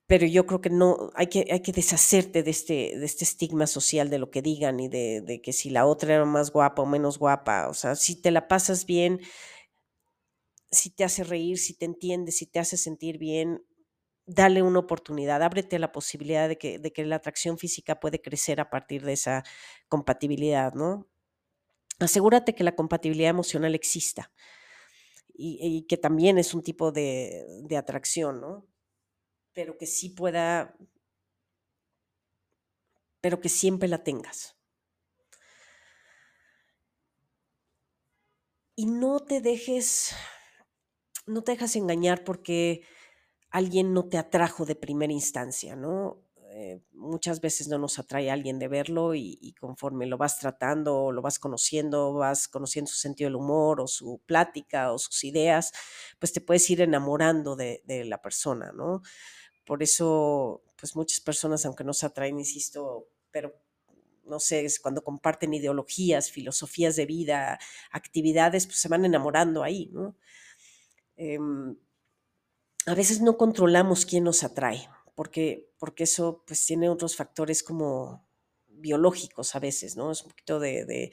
Pero 0.09 0.27
yo 0.27 0.47
creo 0.47 0.63
que 0.63 0.71
no, 0.71 1.11
hay 1.15 1.27
que, 1.27 1.47
hay 1.51 1.61
que 1.61 1.71
deshacerte 1.71 2.43
de 2.43 2.51
este, 2.51 2.99
de 2.99 3.05
este 3.05 3.25
estigma 3.25 3.67
social 3.67 4.09
de 4.09 4.19
lo 4.19 4.31
que 4.31 4.41
digan 4.41 4.81
y 4.81 4.89
de, 4.89 5.43
que 5.45 5.53
si 5.53 5.69
la 5.69 5.85
otra 5.85 6.15
era 6.15 6.25
más 6.25 6.51
guapa 6.51 6.81
o 6.81 6.87
menos 6.87 7.19
guapa, 7.19 7.69
o 7.69 7.75
sea, 7.75 7.95
si 7.95 8.17
te 8.17 8.31
la 8.31 8.49
pasas 8.49 8.87
bien, 8.87 9.21
si 10.71 10.89
te 10.89 11.05
hace 11.05 11.25
reír, 11.25 11.59
si 11.59 11.75
te 11.75 11.85
entiende, 11.85 12.33
si 12.33 12.47
te 12.47 12.59
hace 12.59 12.79
sentir 12.79 13.19
bien, 13.19 13.63
dale 14.25 14.63
una 14.63 14.79
oportunidad, 14.79 15.43
ábrete 15.43 15.79
la 15.79 15.93
posibilidad 15.93 16.49
de 16.49 16.57
que, 16.57 16.79
de 16.79 16.91
que 16.91 17.05
la 17.05 17.17
atracción 17.17 17.59
física 17.59 18.01
puede 18.01 18.23
crecer 18.23 18.61
a 18.63 18.71
partir 18.71 19.05
de 19.05 19.13
esa 19.13 19.45
compatibilidad, 19.89 20.73
¿no? 20.73 21.07
Asegúrate 21.99 22.55
que 22.55 22.65
la 22.65 22.77
compatibilidad 22.77 23.31
emocional 23.31 23.75
exista 23.75 24.33
y, 25.35 25.59
y 25.61 25.83
que 25.83 25.99
también 25.99 26.39
es 26.39 26.55
un 26.55 26.63
tipo 26.63 26.93
de, 26.93 27.45
de 27.65 27.77
atracción, 27.77 28.41
¿no? 28.41 28.67
Pero 29.55 29.77
que 29.79 29.87
sí 29.87 30.11
pueda, 30.11 30.77
pero 33.21 33.41
que 33.41 33.49
siempre 33.49 33.89
la 33.89 34.03
tengas. 34.03 34.57
Y 38.77 38.87
no 38.87 39.21
te 39.21 39.41
dejes, 39.43 40.15
no 41.27 41.43
te 41.43 41.53
dejas 41.53 41.77
engañar 41.77 42.25
porque 42.25 42.83
alguien 43.51 43.95
no 43.95 44.09
te 44.09 44.19
atrajo 44.19 44.67
de 44.67 44.77
primera 44.77 45.13
instancia, 45.13 45.77
¿no? 45.77 46.23
Eh, 46.61 46.81
muchas 46.91 47.41
veces 47.41 47.69
no 47.69 47.79
nos 47.79 48.01
atrae 48.01 48.33
alguien 48.33 48.59
de 48.59 48.67
verlo 48.67 49.15
y, 49.15 49.55
conforme 49.61 50.07
lo 50.07 50.19
vas 50.19 50.41
tratando 50.41 51.13
lo 51.13 51.23
vas 51.23 51.39
conociendo, 51.39 52.13
vas 52.15 52.49
conociendo 52.49 52.91
su 52.91 52.97
sentido 52.97 53.29
del 53.29 53.37
humor 53.37 53.81
o 53.81 53.87
su 53.87 54.21
plática 54.27 54.93
o 54.93 54.99
sus 54.99 55.23
ideas, 55.23 55.73
pues 56.19 56.33
te 56.33 56.41
puedes 56.41 56.69
ir 56.69 56.81
enamorando 56.81 57.55
de, 57.55 57.85
de 57.85 58.05
la 58.05 58.21
persona, 58.21 58.73
¿no? 58.73 59.03
Por 59.65 59.85
eso, 59.85 60.65
pues 60.77 60.97
muchas 60.97 61.21
personas, 61.21 61.65
aunque 61.65 61.85
no 61.85 61.93
se 61.93 62.07
atraen, 62.07 62.41
insisto, 62.41 63.07
pero 63.31 63.55
no 64.25 64.41
sé, 64.41 64.65
es 64.65 64.81
cuando 64.81 65.05
comparten 65.05 65.55
ideologías, 65.55 66.33
filosofías 66.33 66.97
de 66.97 67.07
vida, 67.07 67.61
actividades, 67.93 68.67
pues 68.67 68.79
se 68.81 68.89
van 68.89 69.05
enamorando 69.05 69.63
ahí, 69.63 69.91
¿no? 69.93 70.17
Em, 71.17 71.77
a 72.87 72.95
veces 72.95 73.21
no 73.21 73.37
controlamos 73.37 74.05
quién 74.05 74.25
nos 74.25 74.43
atrae, 74.43 74.89
porque, 75.19 75.69
porque 75.81 76.05
eso 76.05 76.45
pues 76.47 76.65
tiene 76.65 76.89
otros 76.89 77.17
factores 77.17 77.65
como 77.65 78.25
biológicos 78.69 79.57
a 79.57 79.59
veces, 79.59 79.97
¿no? 79.97 80.13
Es 80.13 80.23
un 80.23 80.29
poquito 80.29 80.61
de, 80.61 80.83
eh, 80.83 81.11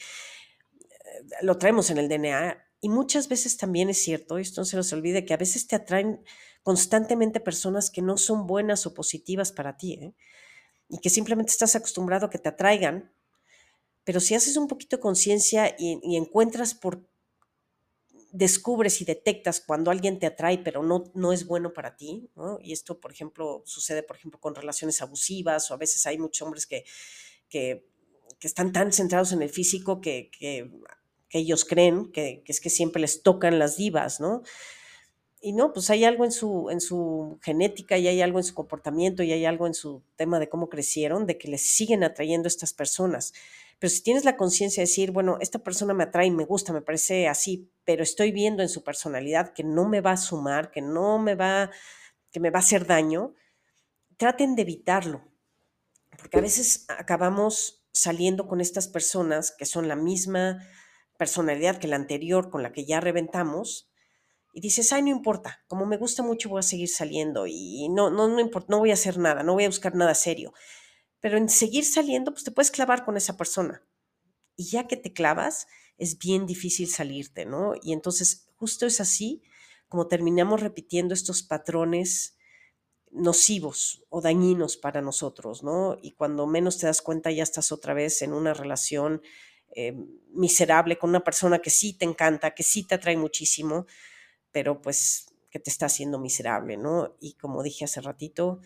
lo 1.41 1.57
traemos 1.57 1.89
en 1.89 1.97
el 1.97 2.07
DNA 2.07 2.55
y 2.81 2.89
muchas 2.89 3.27
veces 3.27 3.57
también 3.57 3.89
es 3.89 3.97
cierto, 3.97 4.37
esto 4.37 4.61
no 4.61 4.65
se 4.65 4.77
nos 4.77 4.93
olvide, 4.93 5.25
que 5.25 5.33
a 5.33 5.37
veces 5.37 5.65
te 5.65 5.75
atraen 5.75 6.23
constantemente 6.61 7.39
personas 7.39 7.89
que 7.89 8.03
no 8.03 8.17
son 8.17 8.45
buenas 8.45 8.85
o 8.85 8.93
positivas 8.93 9.51
para 9.51 9.75
ti, 9.75 9.93
¿eh? 9.93 10.13
y 10.87 10.99
que 10.99 11.09
simplemente 11.09 11.51
estás 11.51 11.75
acostumbrado 11.75 12.27
a 12.27 12.29
que 12.29 12.37
te 12.37 12.49
atraigan, 12.49 13.11
pero 14.03 14.19
si 14.19 14.35
haces 14.35 14.55
un 14.55 14.67
poquito 14.67 14.97
de 14.97 15.01
conciencia 15.01 15.75
y, 15.79 16.15
encuentras 16.15 16.75
por, 16.75 17.09
descubres 18.35 19.01
y 19.01 19.05
detectas 19.05 19.61
cuando 19.61 19.91
alguien 19.91 20.19
te 20.19 20.25
atrae, 20.25 20.57
pero 20.57 20.83
no, 20.83 21.05
no 21.13 21.31
es 21.31 21.45
bueno 21.45 21.73
para 21.73 21.95
ti, 21.95 22.29
y 22.61 22.73
esto, 22.73 22.99
por 22.99 23.11
ejemplo, 23.11 23.63
sucede, 23.65 24.03
por 24.03 24.17
ejemplo, 24.17 24.39
con 24.39 24.55
relaciones 24.55 25.01
abusivas, 25.01 25.71
o 25.71 25.73
a 25.73 25.77
veces 25.77 26.05
hay 26.05 26.17
muchos 26.17 26.45
hombres 26.45 26.65
que, 26.65 26.83
que, 27.49 27.85
están 28.41 28.71
tan 28.71 28.93
centrados 28.93 29.31
en 29.31 29.41
el 29.41 29.49
físico 29.49 30.01
que, 30.01 30.29
que, 30.37 30.69
ellos 31.31 31.65
creen 31.65 32.11
que, 32.11 32.43
es 32.45 32.61
que 32.61 32.69
siempre 32.69 33.01
les 33.01 33.21
tocan 33.23 33.59
las 33.59 33.75
divas, 33.75 34.19
¿no? 34.19 34.43
y 35.41 35.53
no, 35.53 35.73
pues 35.73 35.89
hay 35.89 36.05
algo 36.05 36.25
en 36.25 36.31
su, 36.31 36.69
en 36.71 36.81
su 36.81 37.37
genética 37.41 37.97
y 37.97 38.07
hay 38.07 38.21
algo 38.21 38.39
en 38.39 38.43
su 38.43 38.55
comportamiento 38.55 39.21
y 39.21 39.31
hay 39.31 39.45
algo 39.45 39.67
en 39.67 39.75
su 39.75 40.01
tema 40.15 40.39
de 40.39 40.49
cómo 40.49 40.69
crecieron, 40.69 41.27
de 41.27 41.37
que 41.37 41.47
les 41.47 41.61
siguen 41.61 42.03
atrayendo 42.03 42.47
estas 42.47 42.73
personas. 42.73 43.33
Pero 43.79 43.91
si 43.91 44.03
tienes 44.03 44.25
la 44.25 44.37
conciencia 44.37 44.81
de 44.81 44.87
decir, 44.87 45.11
bueno, 45.11 45.37
esta 45.41 45.59
persona 45.59 45.93
me 45.93 46.03
atrae, 46.03 46.31
me 46.31 46.45
gusta, 46.45 46.73
me 46.73 46.81
parece 46.81 47.27
así, 47.27 47.71
pero 47.83 48.03
estoy 48.03 48.31
viendo 48.31 48.63
en 48.63 48.69
su 48.69 48.83
personalidad 48.83 49.53
que 49.53 49.63
no 49.63 49.87
me 49.87 50.01
va 50.01 50.11
a 50.11 50.17
sumar, 50.17 50.71
que 50.71 50.81
no 50.81 51.19
me 51.19 51.35
va, 51.35 51.69
que 52.31 52.39
me 52.39 52.49
va 52.49 52.59
a 52.59 52.61
hacer 52.61 52.87
daño, 52.87 53.33
traten 54.17 54.55
de 54.55 54.61
evitarlo. 54.61 55.23
Porque 56.17 56.37
a 56.37 56.41
veces 56.41 56.85
acabamos 56.89 57.85
saliendo 57.91 58.47
con 58.47 58.61
estas 58.61 58.87
personas 58.87 59.53
que 59.57 59.65
son 59.65 59.87
la 59.87 59.95
misma 59.95 60.59
personalidad 61.17 61.77
que 61.77 61.87
la 61.87 61.95
anterior 61.97 62.49
con 62.49 62.63
la 62.63 62.71
que 62.71 62.85
ya 62.85 62.99
reventamos, 62.99 63.89
y 64.55 64.61
dices, 64.61 64.93
ay, 64.93 65.01
no 65.01 65.09
importa, 65.09 65.59
como 65.67 65.85
me 65.85 65.97
gusta 65.97 66.23
mucho 66.23 66.47
voy 66.47 66.59
a 66.59 66.63
seguir 66.63 66.87
saliendo 66.87 67.45
y 67.45 67.89
no, 67.89 68.09
no, 68.09 68.29
no 68.29 68.39
importa, 68.39 68.67
no 68.69 68.79
voy 68.79 68.91
a 68.91 68.93
hacer 68.93 69.17
nada, 69.17 69.43
no 69.43 69.53
voy 69.53 69.65
a 69.65 69.69
buscar 69.69 69.95
nada 69.95 70.15
serio. 70.15 70.53
Pero 71.25 71.39
en 71.39 71.49
seguir 71.49 71.85
saliendo, 71.85 72.31
pues 72.31 72.43
te 72.43 72.51
puedes 72.51 72.69
clavar 72.69 73.03
con 73.03 73.17
esa 73.17 73.35
persona. 73.35 73.81
Y 74.55 74.65
ya 74.65 74.85
que 74.85 74.95
te 74.95 75.11
clavas, 75.11 75.65
es 75.97 76.19
bien 76.19 76.45
difícil 76.45 76.87
salirte, 76.87 77.47
¿no? 77.47 77.73
Y 77.81 77.93
entonces 77.93 78.45
justo 78.57 78.85
es 78.85 79.01
así 79.01 79.41
como 79.87 80.07
terminamos 80.07 80.61
repitiendo 80.61 81.15
estos 81.15 81.41
patrones 81.41 82.37
nocivos 83.09 84.03
o 84.09 84.21
dañinos 84.21 84.77
para 84.77 85.01
nosotros, 85.01 85.63
¿no? 85.63 85.97
Y 85.99 86.11
cuando 86.11 86.45
menos 86.45 86.77
te 86.77 86.85
das 86.85 87.01
cuenta 87.01 87.31
ya 87.31 87.41
estás 87.41 87.71
otra 87.71 87.95
vez 87.95 88.21
en 88.21 88.31
una 88.31 88.53
relación 88.53 89.23
eh, 89.75 89.97
miserable 90.31 90.99
con 90.99 91.09
una 91.09 91.23
persona 91.23 91.57
que 91.57 91.71
sí 91.71 91.93
te 91.93 92.05
encanta, 92.05 92.53
que 92.53 92.61
sí 92.61 92.83
te 92.83 92.93
atrae 92.93 93.17
muchísimo, 93.17 93.87
pero 94.51 94.79
pues 94.79 95.33
que 95.49 95.57
te 95.57 95.71
está 95.71 95.87
haciendo 95.87 96.19
miserable, 96.19 96.77
¿no? 96.77 97.17
Y 97.19 97.33
como 97.33 97.63
dije 97.63 97.85
hace 97.85 97.99
ratito, 97.99 98.61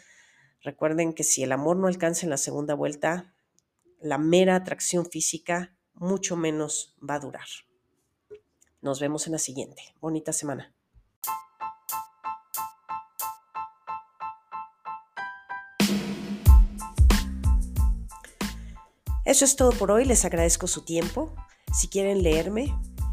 recuerden 0.61 1.13
que 1.13 1.23
si 1.23 1.43
el 1.43 1.51
amor 1.51 1.77
no 1.77 1.87
alcanza 1.87 2.25
en 2.25 2.29
la 2.29 2.37
segunda 2.37 2.73
vuelta, 2.73 3.33
la 3.99 4.17
mera 4.17 4.55
atracción 4.55 5.05
física 5.05 5.75
mucho 5.93 6.35
menos 6.35 6.95
va 7.07 7.15
a 7.15 7.19
durar. 7.19 7.47
Nos 8.81 8.99
vemos 8.99 9.27
en 9.27 9.33
la 9.33 9.39
siguiente. 9.39 9.83
Bonita 9.99 10.31
semana. 10.31 10.73
Eso 19.25 19.45
es 19.45 19.55
todo 19.55 19.71
por 19.73 19.91
hoy, 19.91 20.05
les 20.05 20.25
agradezco 20.25 20.65
su 20.65 20.85
tiempo. 20.85 21.35
Si 21.71 21.87
quieren 21.87 22.23
leerme, 22.23 22.73